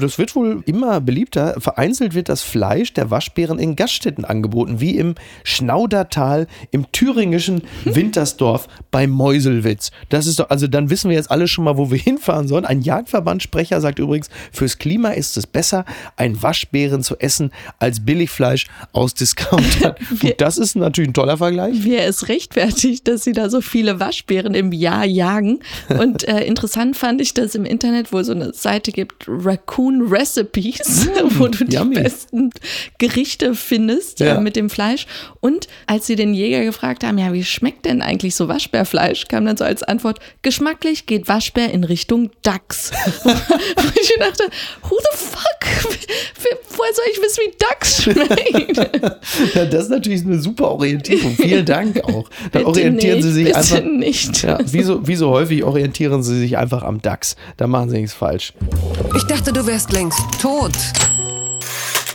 das 0.00 0.19
wird 0.19 0.35
wohl 0.35 0.62
immer 0.66 1.00
beliebter. 1.00 1.61
Vereinzelt 1.61 2.14
wird 2.14 2.28
das 2.28 2.42
Fleisch 2.42 2.92
der 2.92 3.11
Waschbären 3.11 3.59
in 3.59 3.76
Gaststätten 3.76 4.25
angeboten, 4.25 4.81
wie 4.81 4.97
im 4.97 5.14
Schnaudertal 5.45 6.47
im 6.71 6.90
thüringischen 6.92 7.62
Wintersdorf 7.85 8.69
bei 8.90 9.07
Meuselwitz. 9.07 9.90
Das 10.09 10.26
ist 10.26 10.38
doch, 10.38 10.50
also 10.50 10.66
dann 10.66 10.90
wissen 10.90 11.11
wir 11.11 11.16
jetzt 11.16 11.31
alle 11.31 11.49
schon 11.49 11.64
mal, 11.64 11.76
wo 11.76 11.90
wir 11.90 11.99
hinfahren 12.02 12.49
sollen. 12.49 12.64
Ein 12.64 12.83
Jagdverbandssprecher 12.83 13.81
sagt 13.81 13.99
übrigens, 13.99 14.28
fürs 14.52 14.78
Klima 14.78 15.11
ist 15.11 15.37
es 15.37 15.47
besser, 15.47 15.85
ein 16.16 16.42
Waschbären 16.42 17.03
zu 17.03 17.16
essen, 17.18 17.53
als 17.79 18.05
Billigfleisch 18.05 18.66
aus 18.92 19.14
Discountern. 19.14 19.94
das 20.38 20.59
ist 20.59 20.77
natürlich 20.77 21.11
ein 21.11 21.14
toller 21.14 21.38
Vergleich. 21.38 21.85
Wie 21.85 21.94
er 21.94 22.07
es 22.07 22.29
rechtfertigt, 22.29 23.09
dass 23.09 23.24
sie 23.24 23.33
da 23.33 23.50
so 23.50 23.61
viele 23.61 24.00
Waschbären 24.00 24.55
im 24.55 24.72
Jahr 24.72 25.05
jagen. 25.05 25.61
Und 25.88 26.27
äh, 26.29 26.44
interessant 26.44 26.96
fand 26.96 27.20
ich, 27.20 27.35
dass 27.35 27.55
im 27.55 27.64
Internet 27.64 28.12
wohl 28.12 28.24
so 28.24 28.33
eine 28.33 28.53
Seite 28.53 28.92
gibt, 28.92 29.24
Raccoon 29.27 30.09
Recipes, 30.09 31.07
mm, 31.07 31.38
wo 31.38 31.48
du 31.48 31.64
die 31.64 31.77
yummy. 31.77 31.96
besten 31.96 32.50
Gerichte 32.98 33.55
findest 33.55 34.20
ja. 34.20 34.37
äh, 34.37 34.40
mit 34.40 34.57
dem 34.57 34.70
Fleisch. 34.70 35.07
Und 35.40 35.68
als 35.87 36.07
sie 36.07 36.16
den 36.16 36.35
Jäger 36.35 36.64
gefragt 36.64 37.05
haben, 37.05 37.18
ja, 37.18 37.33
wie 37.33 37.44
schmeckt 37.44 37.87
denn 37.87 38.03
eigentlich 38.03 38.35
so 38.35 38.48
Waschbärfleisch, 38.48 39.29
kam 39.29 39.44
dann 39.44 39.57
so 39.57 39.64
als 39.64 39.83
Antwort, 39.83 40.18
geschmacklich 40.42 41.07
geht 41.07 41.29
Waschbär 41.29 41.70
in 41.72 41.85
Richtung 41.85 42.31
Dachs. 42.42 42.90
ich 43.24 44.14
dachte, 44.18 44.48
who 44.83 44.96
the 44.98 45.18
fuck? 45.18 45.91
Woher 46.76 46.94
soll 46.94 47.05
ich 47.12 47.22
wissen, 47.22 47.40
wie 47.46 47.55
Dachs 47.59 48.02
schmeckt? 48.02 48.76
ja, 49.55 49.64
das 49.66 49.85
ist 49.85 49.90
natürlich 49.90 50.24
eine 50.24 50.40
super 50.40 50.70
Orientierung. 50.70 51.35
Vielen 51.37 51.64
Dank 51.64 52.02
auch. 52.05 52.28
Dann 52.52 52.64
orientieren 52.64 53.16
nicht, 53.16 53.24
Sie 53.24 53.33
sich 53.33 53.57
einfach. 53.57 53.83
nicht. 53.83 54.42
Ja, 54.42 54.59
wie, 54.64 54.83
so, 54.83 55.07
wie 55.07 55.16
so 55.16 55.31
häufig 55.31 55.64
orientieren 55.64 56.22
Sie 56.22 56.38
sich 56.38 56.57
einfach 56.57 56.83
am 56.83 57.00
Dachs. 57.02 57.37
Da 57.57 57.66
machen 57.66 57.90
Sie 57.90 57.98
nichts 57.98 58.14
falsch. 58.14 58.52
Ich 59.16 59.24
dachte, 59.24 59.52
du 59.52 59.66
wärst 59.66 59.92
längst 59.92 60.20
tot. 60.40 60.72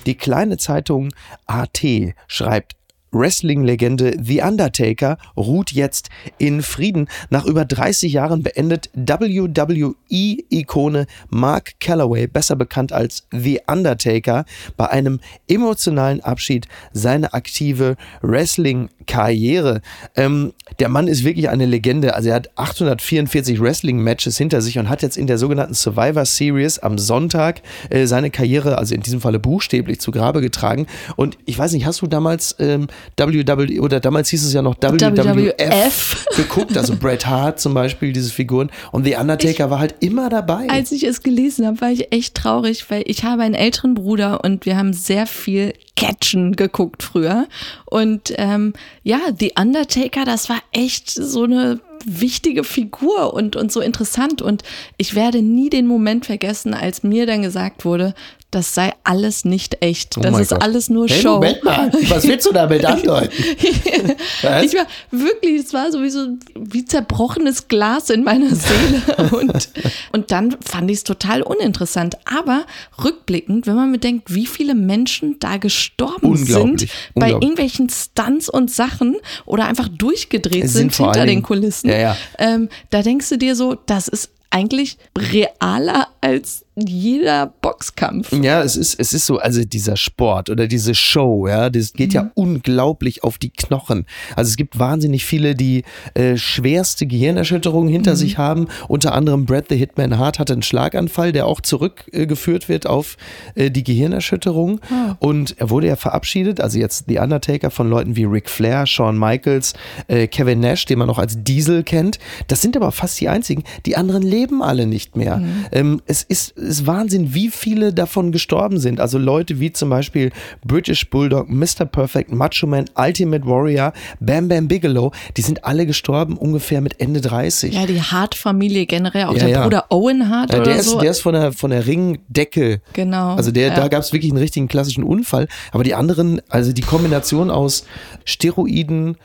Die 0.05 0.15
kleine 0.15 0.57
Zeitung 0.57 1.09
AT 1.45 1.83
schreibt 2.27 2.75
Wrestling-Legende 3.17 4.17
The 4.21 4.41
Undertaker 4.41 5.17
ruht 5.35 5.71
jetzt 5.71 6.09
in 6.37 6.61
Frieden. 6.61 7.07
Nach 7.29 7.45
über 7.45 7.65
30 7.65 8.13
Jahren 8.13 8.43
beendet 8.43 8.89
WWE-Ikone 8.93 11.07
Mark 11.29 11.79
Calloway, 11.79 12.27
besser 12.27 12.55
bekannt 12.55 12.93
als 12.93 13.27
The 13.31 13.61
Undertaker, 13.67 14.45
bei 14.75 14.89
einem 14.89 15.19
emotionalen 15.47 16.21
Abschied 16.21 16.67
seine 16.93 17.33
aktive 17.33 17.95
Wrestling-Karriere. 18.21 19.81
Ähm, 20.15 20.53
der 20.79 20.89
Mann 20.89 21.07
ist 21.07 21.23
wirklich 21.23 21.49
eine 21.49 21.65
Legende. 21.65 22.15
Also 22.15 22.29
er 22.29 22.35
hat 22.35 22.57
844 22.57 23.59
Wrestling-Matches 23.59 24.37
hinter 24.37 24.61
sich 24.61 24.79
und 24.79 24.89
hat 24.89 25.01
jetzt 25.01 25.17
in 25.17 25.27
der 25.27 25.37
sogenannten 25.37 25.73
Survivor 25.73 26.25
Series 26.25 26.79
am 26.79 26.97
Sonntag 26.97 27.61
äh, 27.89 28.05
seine 28.05 28.29
Karriere, 28.29 28.77
also 28.77 28.95
in 28.95 29.01
diesem 29.01 29.21
Falle 29.21 29.39
buchstäblich, 29.39 29.99
zu 29.99 30.11
Grabe 30.11 30.41
getragen. 30.41 30.87
Und 31.15 31.37
ich 31.45 31.57
weiß 31.57 31.73
nicht, 31.73 31.85
hast 31.85 32.01
du 32.01 32.07
damals 32.07 32.55
ähm, 32.59 32.87
WWE 33.17 33.81
oder 33.81 33.99
damals 33.99 34.29
hieß 34.29 34.45
es 34.45 34.53
ja 34.53 34.61
noch 34.61 34.75
WWF, 34.75 35.25
WWF. 35.25 36.25
geguckt, 36.35 36.77
also 36.77 36.95
Bret 36.99 37.25
Hart 37.25 37.59
zum 37.59 37.73
Beispiel, 37.73 38.13
diese 38.13 38.31
Figuren. 38.31 38.69
Und 38.91 39.05
The 39.05 39.15
Undertaker 39.15 39.65
ich, 39.65 39.69
war 39.69 39.79
halt 39.79 39.95
immer 39.99 40.29
dabei. 40.29 40.67
Als 40.69 40.91
ich 40.91 41.03
es 41.03 41.23
gelesen 41.23 41.65
habe, 41.65 41.81
war 41.81 41.91
ich 41.91 42.11
echt 42.11 42.35
traurig, 42.35 42.89
weil 42.89 43.03
ich 43.05 43.23
habe 43.23 43.43
einen 43.43 43.55
älteren 43.55 43.93
Bruder 43.93 44.43
und 44.43 44.65
wir 44.65 44.77
haben 44.77 44.93
sehr 44.93 45.27
viel 45.27 45.73
Catchen 45.95 46.55
geguckt 46.55 47.03
früher. 47.03 47.47
Und 47.85 48.33
ähm, 48.37 48.73
ja, 49.03 49.19
The 49.37 49.53
Undertaker, 49.59 50.25
das 50.25 50.49
war 50.49 50.59
echt 50.71 51.09
so 51.09 51.43
eine 51.43 51.79
wichtige 52.05 52.63
Figur 52.63 53.33
und, 53.33 53.55
und 53.55 53.71
so 53.71 53.81
interessant. 53.81 54.41
Und 54.41 54.63
ich 54.97 55.15
werde 55.15 55.41
nie 55.41 55.69
den 55.69 55.87
Moment 55.87 56.25
vergessen, 56.25 56.73
als 56.73 57.03
mir 57.03 57.25
dann 57.25 57.41
gesagt 57.41 57.83
wurde, 57.83 58.13
das 58.51 58.73
sei 58.73 58.93
alles 59.03 59.43
nicht 59.43 59.81
echt. 59.81 60.17
Oh 60.17 60.21
das 60.21 60.39
ist 60.39 60.49
Gott. 60.51 60.61
alles 60.61 60.89
nur 60.89 61.07
hey, 61.07 61.21
Show. 61.21 61.33
Moment 61.35 61.63
mal, 61.65 61.91
was 62.07 62.25
willst 62.25 62.47
du 62.47 62.53
damit 62.53 62.85
andeuten? 62.85 63.31
ich 63.61 64.73
war 64.73 64.87
wirklich, 65.11 65.61
es 65.61 65.73
war 65.73 65.91
sowieso 65.91 66.29
wie 66.55 66.85
zerbrochenes 66.85 67.67
Glas 67.67 68.09
in 68.09 68.23
meiner 68.23 68.55
Seele. 68.55 69.01
Und, 69.31 69.69
und 70.11 70.31
dann 70.31 70.55
fand 70.61 70.89
ich 70.89 70.97
es 70.97 71.03
total 71.03 71.41
uninteressant. 71.41 72.17
Aber 72.25 72.65
rückblickend, 73.03 73.67
wenn 73.67 73.75
man 73.75 73.91
bedenkt, 73.91 74.33
wie 74.33 74.45
viele 74.45 74.73
Menschen 74.75 75.37
da 75.39 75.57
gestorben 75.57 76.37
sind 76.37 76.87
bei 77.13 77.31
irgendwelchen 77.31 77.89
Stunts 77.89 78.49
und 78.49 78.71
Sachen 78.71 79.17
oder 79.45 79.65
einfach 79.65 79.89
durchgedreht 79.89 80.69
sind, 80.69 80.93
sind 80.93 81.05
hinter 81.05 81.25
den 81.25 81.41
Kulissen, 81.41 81.89
ja, 81.89 81.97
ja. 81.97 82.17
Ähm, 82.37 82.69
da 82.89 83.01
denkst 83.01 83.29
du 83.29 83.37
dir 83.37 83.55
so, 83.55 83.75
das 83.85 84.07
ist 84.07 84.31
eigentlich 84.49 84.97
realer 85.17 86.07
als 86.21 86.65
jeder 86.85 87.47
Boxkampf. 87.61 88.31
Ja, 88.31 88.61
es 88.61 88.75
ist, 88.75 88.99
es 88.99 89.13
ist 89.13 89.25
so, 89.25 89.39
also 89.39 89.63
dieser 89.63 89.97
Sport 89.97 90.49
oder 90.49 90.67
diese 90.67 90.93
Show, 90.93 91.47
ja, 91.47 91.69
das 91.69 91.93
geht 91.93 92.09
mhm. 92.09 92.15
ja 92.15 92.31
unglaublich 92.35 93.23
auf 93.23 93.37
die 93.37 93.49
Knochen. 93.49 94.05
Also 94.35 94.49
es 94.49 94.57
gibt 94.57 94.77
wahnsinnig 94.77 95.25
viele, 95.25 95.55
die 95.55 95.83
äh, 96.13 96.37
schwerste 96.37 97.07
Gehirnerschütterungen 97.07 97.89
hinter 97.89 98.11
mhm. 98.11 98.15
sich 98.17 98.37
haben. 98.37 98.67
Unter 98.87 99.13
anderem 99.13 99.45
Brad 99.45 99.65
the 99.69 99.75
Hitman 99.75 100.19
Hart 100.19 100.37
hatte 100.37 100.53
einen 100.53 100.61
Schlaganfall, 100.61 101.31
der 101.31 101.47
auch 101.47 101.61
zurückgeführt 101.61 102.65
äh, 102.65 102.69
wird 102.69 102.87
auf 102.87 103.17
äh, 103.55 103.71
die 103.71 103.83
Gehirnerschütterung. 103.83 104.79
Oh. 104.91 105.27
Und 105.27 105.55
er 105.57 105.69
wurde 105.71 105.87
ja 105.87 105.95
verabschiedet, 105.95 106.61
also 106.61 106.77
jetzt 106.77 107.05
The 107.07 107.17
Undertaker 107.17 107.71
von 107.71 107.89
Leuten 107.89 108.15
wie 108.15 108.25
Ric 108.25 108.49
Flair, 108.49 108.85
Shawn 108.85 109.17
Michaels, 109.17 109.73
äh, 110.07 110.27
Kevin 110.27 110.59
Nash, 110.59 110.85
den 110.85 110.99
man 110.99 111.07
noch 111.07 111.17
als 111.17 111.43
Diesel 111.43 111.83
kennt. 111.83 112.19
Das 112.47 112.61
sind 112.61 112.77
aber 112.77 112.91
fast 112.91 113.19
die 113.19 113.29
einzigen. 113.29 113.63
Die 113.85 113.95
anderen 113.95 114.21
leben 114.21 114.61
alle 114.61 114.85
nicht 114.85 115.15
mehr. 115.15 115.37
Mhm. 115.37 115.65
Ähm, 115.71 116.01
es 116.05 116.21
ist 116.21 116.53
ist 116.67 116.85
Wahnsinn, 116.85 117.33
wie 117.33 117.49
viele 117.49 117.93
davon 117.93 118.31
gestorben 118.31 118.79
sind. 118.79 118.99
Also 118.99 119.17
Leute 119.17 119.59
wie 119.59 119.71
zum 119.71 119.89
Beispiel 119.89 120.31
British 120.65 121.09
Bulldog, 121.09 121.49
Mr. 121.49 121.85
Perfect, 121.85 122.31
Macho 122.31 122.67
Man, 122.67 122.85
Ultimate 122.95 123.45
Warrior, 123.45 123.93
Bam 124.19 124.47
Bam 124.47 124.67
Bigelow, 124.67 125.11
die 125.35 125.41
sind 125.41 125.63
alle 125.65 125.85
gestorben 125.85 126.37
ungefähr 126.37 126.81
mit 126.81 126.99
Ende 126.99 127.21
30. 127.21 127.73
Ja, 127.73 127.85
die 127.85 128.01
Hart-Familie 128.01 128.85
generell, 128.85 129.25
auch 129.25 129.33
ja, 129.33 129.39
der 129.39 129.49
ja. 129.49 129.63
Bruder 129.63 129.85
Owen 129.89 130.29
Hart 130.29 130.53
ja, 130.53 130.59
der 130.59 130.75
ist, 130.75 130.89
so. 130.89 130.99
Der 130.99 131.11
ist 131.11 131.21
von 131.21 131.33
der, 131.33 131.51
von 131.51 131.71
der 131.71 131.87
Ringdecke. 131.87 132.81
Genau. 132.93 133.35
Also 133.35 133.51
der, 133.51 133.73
da 133.73 133.87
gab 133.87 134.01
es 134.01 134.13
wirklich 134.13 134.31
einen 134.31 134.39
richtigen 134.39 134.67
klassischen 134.67 135.03
Unfall. 135.03 135.47
Aber 135.71 135.83
die 135.83 135.95
anderen, 135.95 136.41
also 136.49 136.73
die 136.73 136.81
Kombination 136.81 137.49
aus 137.49 137.85
Steroiden, 138.25 139.17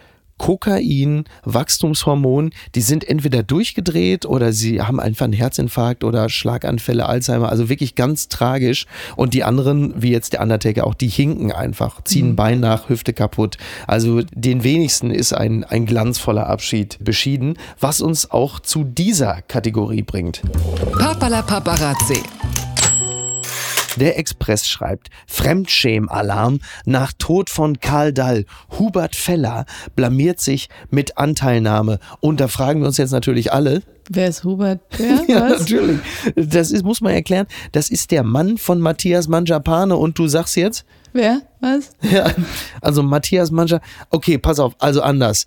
Kokain, 0.42 1.22
Wachstumshormon, 1.44 2.50
die 2.74 2.80
sind 2.80 3.08
entweder 3.08 3.44
durchgedreht 3.44 4.26
oder 4.26 4.52
sie 4.52 4.82
haben 4.82 4.98
einfach 4.98 5.22
einen 5.22 5.34
Herzinfarkt 5.34 6.02
oder 6.02 6.28
Schlaganfälle, 6.28 7.06
Alzheimer, 7.06 7.48
also 7.48 7.68
wirklich 7.68 7.94
ganz 7.94 8.26
tragisch. 8.26 8.86
Und 9.14 9.34
die 9.34 9.44
anderen, 9.44 10.02
wie 10.02 10.10
jetzt 10.10 10.32
der 10.32 10.40
Undertaker, 10.40 10.84
auch 10.84 10.94
die 10.94 11.06
hinken 11.06 11.52
einfach, 11.52 12.02
ziehen 12.02 12.30
mhm. 12.30 12.36
Bein 12.36 12.58
nach, 12.58 12.88
Hüfte 12.88 13.12
kaputt. 13.12 13.56
Also 13.86 14.22
den 14.34 14.64
wenigsten 14.64 15.12
ist 15.12 15.32
ein, 15.32 15.62
ein 15.62 15.86
glanzvoller 15.86 16.48
Abschied 16.48 16.98
beschieden, 16.98 17.56
was 17.78 18.00
uns 18.00 18.28
auch 18.32 18.58
zu 18.58 18.82
dieser 18.82 19.42
Kategorie 19.42 20.02
bringt. 20.02 20.42
Papala 20.98 21.42
Paparazzi. 21.42 22.20
Der 23.96 24.18
Express 24.18 24.68
schreibt, 24.68 25.10
Fremdschämalarm 25.26 26.60
nach 26.84 27.12
Tod 27.18 27.50
von 27.50 27.80
Karl 27.80 28.12
Dall. 28.12 28.46
Hubert 28.78 29.16
Feller 29.16 29.66
blamiert 29.94 30.40
sich 30.40 30.68
mit 30.90 31.18
Anteilnahme. 31.18 31.98
Und 32.20 32.40
da 32.40 32.48
fragen 32.48 32.80
wir 32.80 32.86
uns 32.86 32.96
jetzt 32.96 33.12
natürlich 33.12 33.52
alle, 33.52 33.82
Wer 34.10 34.28
ist 34.28 34.42
Hubert? 34.42 34.80
Wer? 34.96 35.24
ja, 35.28 35.48
natürlich. 35.48 36.00
Das 36.34 36.72
ist, 36.72 36.84
muss 36.84 37.00
man 37.00 37.12
erklären. 37.12 37.46
Das 37.70 37.88
ist 37.88 38.10
der 38.10 38.24
Mann 38.24 38.58
von 38.58 38.80
Matthias 38.80 39.28
Manjapane 39.28 39.96
und 39.96 40.18
du 40.18 40.26
sagst 40.26 40.56
jetzt? 40.56 40.84
Wer? 41.12 41.42
Was? 41.60 41.90
Ja, 42.02 42.32
also 42.80 43.02
Matthias 43.02 43.50
Manja. 43.50 43.80
Okay, 44.10 44.38
pass 44.38 44.58
auf, 44.58 44.74
also 44.80 45.02
anders 45.02 45.46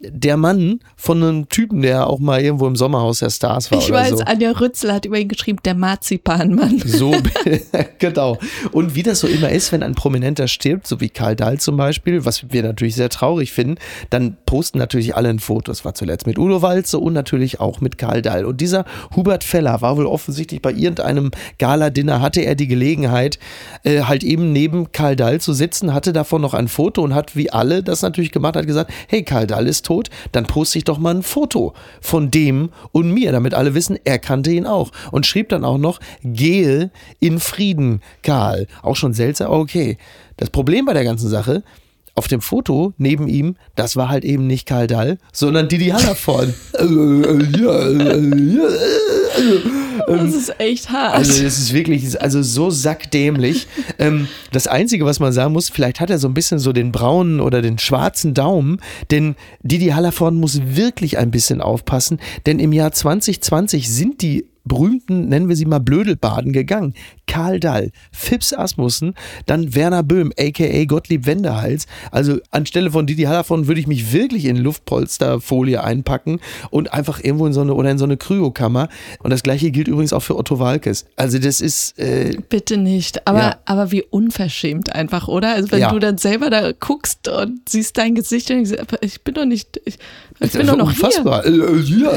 der 0.00 0.36
Mann 0.36 0.80
von 0.96 1.22
einem 1.22 1.48
Typen, 1.48 1.82
der 1.82 2.06
auch 2.06 2.20
mal 2.20 2.40
irgendwo 2.40 2.66
im 2.68 2.76
Sommerhaus 2.76 3.18
der 3.18 3.30
Stars 3.30 3.70
war. 3.70 3.78
Ich 3.78 3.88
oder 3.88 3.98
weiß, 3.98 4.10
so. 4.10 4.24
Anja 4.24 4.52
Rützel 4.52 4.92
hat 4.92 5.04
über 5.04 5.18
ihn 5.18 5.28
geschrieben, 5.28 5.58
der 5.64 5.74
Marzipanmann. 5.74 6.80
So, 6.84 7.16
genau. 7.98 8.38
Und 8.70 8.94
wie 8.94 9.02
das 9.02 9.20
so 9.20 9.26
immer 9.26 9.50
ist, 9.50 9.72
wenn 9.72 9.82
ein 9.82 9.94
Prominenter 9.94 10.46
stirbt, 10.46 10.86
so 10.86 11.00
wie 11.00 11.08
Karl 11.08 11.34
Dahl 11.34 11.58
zum 11.58 11.76
Beispiel, 11.76 12.24
was 12.24 12.50
wir 12.50 12.62
natürlich 12.62 12.94
sehr 12.94 13.08
traurig 13.08 13.52
finden, 13.52 13.76
dann 14.10 14.36
posten 14.46 14.78
natürlich 14.78 15.16
alle 15.16 15.30
ein 15.30 15.40
Foto. 15.40 15.72
Das 15.72 15.84
war 15.84 15.94
zuletzt 15.94 16.26
mit 16.26 16.38
Udo 16.38 16.62
Walze 16.62 16.98
und 16.98 17.12
natürlich 17.12 17.58
auch 17.58 17.80
mit 17.80 17.98
Karl 17.98 18.22
Dahl. 18.22 18.44
Und 18.44 18.60
dieser 18.60 18.84
Hubert 19.16 19.42
Feller 19.42 19.80
war 19.80 19.96
wohl 19.96 20.06
offensichtlich 20.06 20.62
bei 20.62 20.72
irgendeinem 20.72 21.32
Gala-Dinner, 21.58 22.20
hatte 22.20 22.42
er 22.42 22.54
die 22.54 22.68
Gelegenheit, 22.68 23.40
äh, 23.82 24.02
halt 24.02 24.22
eben 24.22 24.52
neben 24.52 24.92
Karl 24.92 25.16
Dahl 25.16 25.40
zu 25.40 25.52
sitzen, 25.52 25.92
hatte 25.92 26.12
davon 26.12 26.40
noch 26.40 26.54
ein 26.54 26.68
Foto 26.68 27.02
und 27.02 27.16
hat 27.16 27.34
wie 27.34 27.50
alle 27.50 27.82
das 27.82 28.02
natürlich 28.02 28.30
gemacht, 28.30 28.54
hat 28.54 28.66
gesagt, 28.66 28.92
hey, 29.08 29.24
Karl 29.24 29.48
Dahl 29.48 29.66
ist 29.66 29.87
tot, 29.88 30.10
dann 30.32 30.46
poste 30.46 30.78
ich 30.78 30.84
doch 30.84 30.98
mal 30.98 31.14
ein 31.14 31.22
Foto 31.22 31.72
von 32.00 32.30
dem 32.30 32.70
und 32.92 33.10
mir, 33.10 33.32
damit 33.32 33.54
alle 33.54 33.74
wissen, 33.74 33.98
er 34.04 34.18
kannte 34.18 34.50
ihn 34.50 34.66
auch. 34.66 34.90
Und 35.10 35.26
schrieb 35.26 35.48
dann 35.48 35.64
auch 35.64 35.78
noch, 35.78 35.98
gehe 36.22 36.90
in 37.20 37.40
Frieden, 37.40 38.02
Karl. 38.22 38.66
Auch 38.82 38.96
schon 38.96 39.14
seltsam, 39.14 39.50
okay. 39.50 39.96
Das 40.36 40.50
Problem 40.50 40.84
bei 40.84 40.92
der 40.92 41.04
ganzen 41.04 41.28
Sache, 41.28 41.62
auf 42.18 42.28
dem 42.28 42.40
Foto 42.40 42.92
neben 42.98 43.28
ihm, 43.28 43.56
das 43.76 43.96
war 43.96 44.08
halt 44.08 44.24
eben 44.24 44.46
nicht 44.46 44.66
Karl 44.66 44.88
Dall, 44.88 45.18
sondern 45.32 45.68
Didi 45.68 45.88
Hallervorden. 45.88 46.52
Das 50.06 50.34
ist 50.34 50.58
echt 50.58 50.90
hart. 50.90 51.14
Also 51.14 51.42
das 51.42 51.58
ist 51.58 51.72
wirklich, 51.72 52.20
also 52.22 52.42
so 52.42 52.70
sackdämlich. 52.70 53.66
Ähm, 53.98 54.28
das 54.52 54.66
Einzige, 54.66 55.04
was 55.04 55.20
man 55.20 55.32
sagen 55.32 55.52
muss, 55.52 55.68
vielleicht 55.68 56.00
hat 56.00 56.08
er 56.08 56.18
so 56.18 56.28
ein 56.28 56.34
bisschen 56.34 56.58
so 56.58 56.72
den 56.72 56.92
braunen 56.92 57.40
oder 57.40 57.60
den 57.60 57.78
schwarzen 57.78 58.32
Daumen, 58.32 58.80
denn 59.10 59.36
Didi 59.62 59.88
Hallervorden 59.88 60.40
muss 60.40 60.60
wirklich 60.64 61.18
ein 61.18 61.30
bisschen 61.30 61.60
aufpassen, 61.60 62.20
denn 62.46 62.58
im 62.58 62.72
Jahr 62.72 62.92
2020 62.92 63.90
sind 63.90 64.22
die 64.22 64.46
berühmten, 64.68 65.28
nennen 65.28 65.48
wir 65.48 65.56
sie 65.56 65.66
mal 65.66 65.80
Blödelbaden 65.80 66.52
gegangen. 66.52 66.94
Karl 67.26 67.60
Dall, 67.60 67.90
Fips 68.12 68.52
Asmussen, 68.52 69.14
dann 69.46 69.74
Werner 69.74 70.02
Böhm, 70.02 70.32
aka 70.38 70.84
Gottlieb 70.84 71.26
Wendehals. 71.26 71.86
Also 72.10 72.38
anstelle 72.50 72.90
von 72.90 73.06
Didi 73.06 73.24
Hallervon 73.24 73.66
würde 73.66 73.80
ich 73.80 73.86
mich 73.86 74.12
wirklich 74.12 74.44
in 74.46 74.56
Luftpolsterfolie 74.56 75.82
einpacken 75.82 76.40
und 76.70 76.92
einfach 76.92 77.22
irgendwo 77.22 77.46
in 77.46 77.52
so 77.52 77.60
eine 77.60 77.74
oder 77.74 77.90
in 77.90 77.98
so 77.98 78.04
eine 78.04 78.16
Kryokammer. 78.16 78.88
Und 79.22 79.30
das 79.30 79.42
gleiche 79.42 79.70
gilt 79.70 79.88
übrigens 79.88 80.12
auch 80.12 80.22
für 80.22 80.36
Otto 80.36 80.58
Walkes. 80.58 81.06
Also 81.16 81.38
das 81.38 81.60
ist. 81.60 81.98
Äh, 81.98 82.36
Bitte 82.48 82.76
nicht. 82.76 83.26
Aber, 83.26 83.38
ja. 83.38 83.56
aber 83.64 83.92
wie 83.92 84.02
unverschämt 84.02 84.94
einfach, 84.94 85.28
oder? 85.28 85.52
Also 85.52 85.70
wenn 85.72 85.80
ja. 85.80 85.90
du 85.90 85.98
dann 85.98 86.18
selber 86.18 86.50
da 86.50 86.72
guckst 86.72 87.28
und 87.28 87.68
siehst 87.68 87.98
dein 87.98 88.14
Gesicht 88.14 88.50
und 88.50 88.62
ich, 88.62 88.78
ich 89.00 89.22
bin 89.22 89.34
doch 89.34 89.44
nicht. 89.44 89.80
Ich, 89.84 89.98
ich 90.40 90.52
bin 90.52 90.66
doch 90.66 90.76
noch 90.76 90.88
unfassbar. 90.88 91.42
hier. 91.42 92.10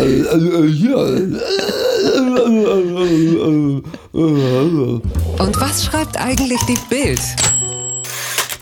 Und 5.38 5.60
was 5.60 5.86
schreibt 5.86 6.18
eigentlich 6.18 6.60
die 6.68 6.78
Bild? 6.90 7.22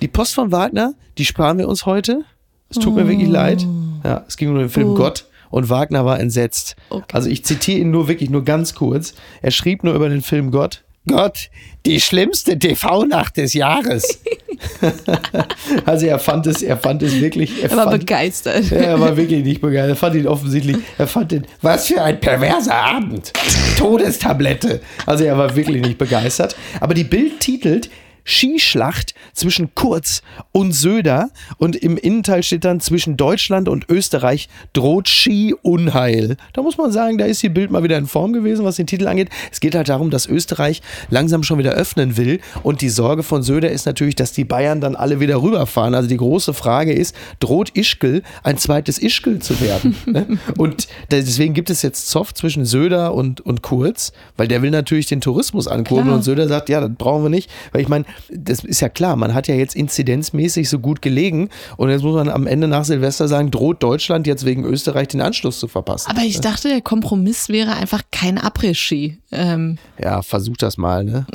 Die 0.01 0.07
Post 0.07 0.35
von 0.35 0.51
Wagner, 0.51 0.93
die 1.17 1.25
sparen 1.25 1.57
wir 1.57 1.67
uns 1.67 1.85
heute. 1.85 2.23
Es 2.69 2.77
tut 2.77 2.95
mir 2.95 3.07
wirklich 3.07 3.29
leid. 3.29 3.65
Ja, 4.03 4.23
es 4.27 4.37
ging 4.37 4.49
um 4.49 4.57
den 4.57 4.69
Film 4.69 4.89
oh. 4.89 4.95
Gott 4.95 5.25
und 5.49 5.69
Wagner 5.69 6.05
war 6.05 6.19
entsetzt. 6.19 6.75
Okay. 6.89 7.05
Also 7.13 7.29
ich 7.29 7.43
zitiere 7.43 7.79
ihn 7.79 7.91
nur 7.91 8.07
wirklich 8.07 8.29
nur 8.29 8.43
ganz 8.43 8.75
kurz. 8.75 9.13
Er 9.41 9.51
schrieb 9.51 9.83
nur 9.83 9.93
über 9.93 10.09
den 10.09 10.21
Film 10.21 10.51
Gott. 10.51 10.83
Gott, 11.07 11.49
die 11.85 11.99
schlimmste 11.99 12.59
TV-Nacht 12.59 13.37
des 13.37 13.53
Jahres. 13.53 14.21
also 15.85 16.05
er 16.05 16.19
fand 16.19 16.47
es, 16.47 16.61
er 16.61 16.77
fand 16.77 17.03
es 17.03 17.19
wirklich. 17.19 17.63
Er, 17.63 17.71
er 17.71 17.77
war 17.77 17.83
fand, 17.85 17.99
begeistert. 17.99 18.71
Er 18.71 18.99
war 18.99 19.15
wirklich 19.17 19.43
nicht 19.43 19.61
begeistert. 19.61 19.89
Er 19.89 19.95
fand 19.95 20.15
ihn 20.15 20.27
offensichtlich, 20.27 20.77
er 20.97 21.07
fand 21.07 21.31
ihn, 21.31 21.45
was 21.61 21.87
für 21.87 22.01
ein 22.01 22.19
perverser 22.19 22.75
Abend. 22.75 23.31
Todestablette. 23.77 24.81
Also 25.05 25.23
er 25.23 25.37
war 25.37 25.55
wirklich 25.55 25.81
nicht 25.81 25.97
begeistert. 25.97 26.55
Aber 26.79 26.93
die 26.93 27.03
Bild 27.03 27.39
titelt, 27.39 27.89
Skischlacht 28.29 29.15
zwischen 29.33 29.73
Kurz 29.73 30.21
und 30.51 30.73
Söder 30.73 31.31
und 31.57 31.75
im 31.75 31.97
Innenteil 31.97 32.43
steht 32.43 32.63
dann 32.63 32.79
zwischen 32.79 33.17
Deutschland 33.17 33.67
und 33.67 33.89
Österreich 33.89 34.49
droht 34.73 35.09
Ski-Unheil. 35.09 36.37
Da 36.53 36.61
muss 36.61 36.77
man 36.77 36.91
sagen, 36.91 37.17
da 37.17 37.25
ist 37.25 37.41
die 37.41 37.49
Bild 37.49 37.71
mal 37.71 37.83
wieder 37.83 37.97
in 37.97 38.05
Form 38.05 38.33
gewesen, 38.33 38.65
was 38.65 38.75
den 38.75 38.87
Titel 38.87 39.07
angeht. 39.07 39.29
Es 39.51 39.59
geht 39.59 39.73
halt 39.73 39.89
darum, 39.89 40.11
dass 40.11 40.27
Österreich 40.27 40.81
langsam 41.09 41.41
schon 41.43 41.57
wieder 41.57 41.71
öffnen 41.71 42.17
will 42.17 42.39
und 42.61 42.81
die 42.81 42.89
Sorge 42.89 43.23
von 43.23 43.41
Söder 43.41 43.71
ist 43.71 43.85
natürlich, 43.85 44.15
dass 44.15 44.31
die 44.31 44.43
Bayern 44.43 44.79
dann 44.79 44.95
alle 44.95 45.19
wieder 45.19 45.41
rüberfahren. 45.41 45.95
Also 45.95 46.07
die 46.07 46.17
große 46.17 46.53
Frage 46.53 46.93
ist, 46.93 47.15
droht 47.39 47.75
Ischgl 47.75 48.21
ein 48.43 48.57
zweites 48.57 48.99
Ischgl 48.99 49.39
zu 49.39 49.59
werden? 49.59 49.95
Ne? 50.09 50.39
und 50.57 50.87
deswegen 51.11 51.53
gibt 51.53 51.69
es 51.69 51.83
jetzt 51.83 52.09
Zoff 52.09 52.33
zwischen 52.33 52.65
Söder 52.65 53.13
und, 53.13 53.41
und 53.41 53.61
Kurz, 53.61 54.11
weil 54.37 54.47
der 54.47 54.63
will 54.63 54.71
natürlich 54.71 55.05
den 55.05 55.21
Tourismus 55.21 55.67
ankurbeln 55.67 56.13
und 56.13 56.23
Söder 56.23 56.47
sagt, 56.47 56.67
ja, 56.69 56.81
das 56.81 56.89
brauchen 56.97 57.23
wir 57.23 57.29
nicht, 57.29 57.49
weil 57.71 57.81
ich 57.81 57.87
meine, 57.87 58.05
das 58.31 58.63
ist 58.63 58.79
ja 58.79 58.89
klar, 58.89 59.15
man 59.15 59.33
hat 59.33 59.47
ja 59.47 59.55
jetzt 59.55 59.75
inzidenzmäßig 59.75 60.69
so 60.69 60.79
gut 60.79 61.01
gelegen 61.01 61.49
und 61.77 61.89
jetzt 61.89 62.03
muss 62.03 62.15
man 62.15 62.29
am 62.29 62.47
Ende 62.47 62.67
nach 62.67 62.85
Silvester 62.85 63.27
sagen, 63.27 63.51
droht 63.51 63.83
Deutschland 63.83 64.27
jetzt 64.27 64.45
wegen 64.45 64.63
Österreich 64.65 65.09
den 65.09 65.21
Anschluss 65.21 65.59
zu 65.59 65.67
verpassen. 65.67 66.11
Aber 66.11 66.21
ich 66.21 66.39
dachte, 66.39 66.69
der 66.69 66.81
Kompromiss 66.81 67.49
wäre 67.49 67.75
einfach 67.75 68.03
kein 68.11 68.37
Après-Ski. 68.37 69.17
Ähm. 69.31 69.77
Ja, 70.01 70.21
versuch 70.21 70.57
das 70.57 70.77
mal, 70.77 71.03
ne? 71.03 71.25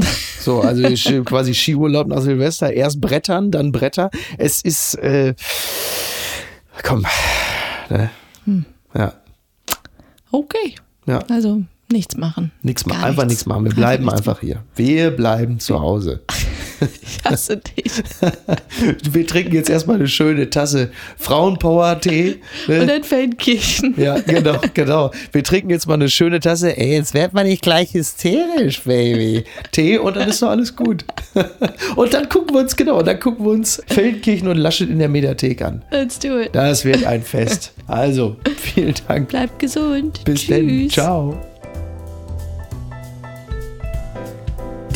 So, 0.40 0.61
also 0.61 0.83
quasi 1.23 1.55
Skiurlaub 1.55 2.09
nach 2.09 2.20
Silvester, 2.20 2.73
erst 2.73 3.01
Brettern, 3.01 3.51
dann 3.51 3.73
Bretter. 3.73 4.11
Es 4.37 4.61
ist, 4.61 4.94
äh, 4.97 5.35
komm, 6.83 7.07
ne? 7.90 8.11
Hm. 8.44 8.64
Ja. 8.94 9.14
Okay. 10.31 10.75
Ja. 11.07 11.20
Also 11.31 11.62
nichts 11.90 12.16
machen. 12.16 12.51
Nichts 12.62 12.87
machen, 12.87 13.05
einfach 13.05 13.27
nichts 13.27 13.47
machen. 13.47 13.64
Wir 13.64 13.75
bleiben 13.75 14.09
einfach 14.11 14.40
hier. 14.40 14.62
Wir 14.75 15.11
bleiben 15.11 15.61
zu 15.61 15.81
Hause. 15.81 16.23
Ich 17.05 17.25
hasse 17.25 17.59
dich. 17.59 17.92
Wir 19.12 19.27
trinken 19.27 19.55
jetzt 19.55 19.70
erstmal 19.70 19.97
eine 19.97 20.09
schöne 20.09 20.51
Tasse 20.51 20.90
Frauenpower-Tee. 21.18 22.37
Ne? 22.66 22.81
Und 22.81 22.90
ein 22.90 23.05
Feldkirchen. 23.05 23.94
Ja, 23.97 24.18
genau, 24.20 24.59
genau. 24.73 25.11
Wir 25.33 25.42
trinken 25.42 25.70
jetzt 25.70 25.87
mal 25.87 25.94
eine 25.94 26.09
schöne 26.09 26.40
Tasse. 26.40 26.77
Ey, 26.77 26.94
jetzt 26.94 27.12
wird 27.14 27.35
man 27.35 27.47
nicht 27.47 27.62
gleich 27.62 27.92
hysterisch, 27.92 28.83
Baby. 28.83 29.44
Tee 29.73 29.99
und 29.99 30.16
dann 30.16 30.29
ist 30.29 30.40
doch 30.40 30.49
alles 30.49 30.75
gut. 30.75 31.05
Und 31.97 32.14
dann 32.14 32.29
gucken 32.29 32.55
wir 32.55 32.61
uns, 32.61 32.75
genau, 32.77 33.03
dann 33.03 33.20
gucken 33.20 33.44
wir 33.44 33.53
uns 33.53 33.83
Feldkirchen 33.88 34.49
und 34.49 34.57
Laschet 34.57 34.88
in 34.88 34.99
der 34.99 35.09
Mediathek 35.09 35.62
an. 35.62 35.83
Let's 35.90 36.18
do 36.18 36.38
it. 36.38 36.55
Das 36.55 36.85
wird 36.85 37.05
ein 37.05 37.23
Fest. 37.23 37.73
Also, 37.87 38.37
vielen 38.57 38.94
Dank. 39.09 39.29
Bleibt 39.29 39.59
gesund. 39.59 40.25
Bis 40.25 40.42
Tschüss. 40.42 40.49
dann. 40.49 40.90
Ciao. 40.90 41.54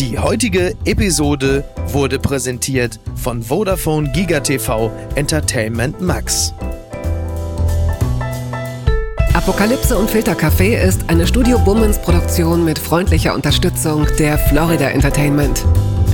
Die 0.01 0.17
heutige 0.17 0.77
Episode 0.85 1.65
wurde 1.89 2.21
präsentiert 2.21 3.01
von 3.17 3.43
Vodafone 3.43 4.09
GigaTV 4.13 4.93
Entertainment 5.17 6.01
Max. 6.01 6.55
Apokalypse 9.35 9.99
und 9.99 10.09
Filtercafé 10.09 10.81
ist 10.81 11.01
eine 11.09 11.27
Studio 11.27 11.59
Bummens 11.59 11.99
Produktion 11.99 12.65
mit 12.65 12.79
freundlicher 12.79 13.35
Unterstützung 13.35 14.07
der 14.21 14.39
Florida 14.39 14.89
Entertainment. 14.89 15.65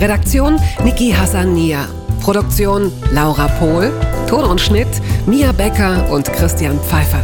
Redaktion 0.00 0.58
Niki 0.82 1.10
Hassania. 1.10 1.86
Produktion 2.22 2.90
Laura 3.12 3.48
Pohl. 3.48 3.92
Ton 4.26 4.44
und 4.44 4.62
Schnitt 4.62 4.88
Mia 5.26 5.52
Becker 5.52 6.10
und 6.10 6.32
Christian 6.32 6.80
Pfeiffer. 6.80 7.22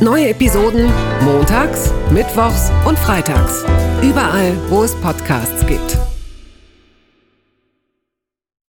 Neue 0.00 0.28
Episoden 0.28 0.88
montags, 1.24 1.90
mittwochs 2.12 2.70
und 2.86 2.96
freitags. 2.96 3.64
Überall, 4.00 4.52
wo 4.68 4.84
es 4.84 4.94
Podcasts 4.94 5.66
gibt. 5.66 5.98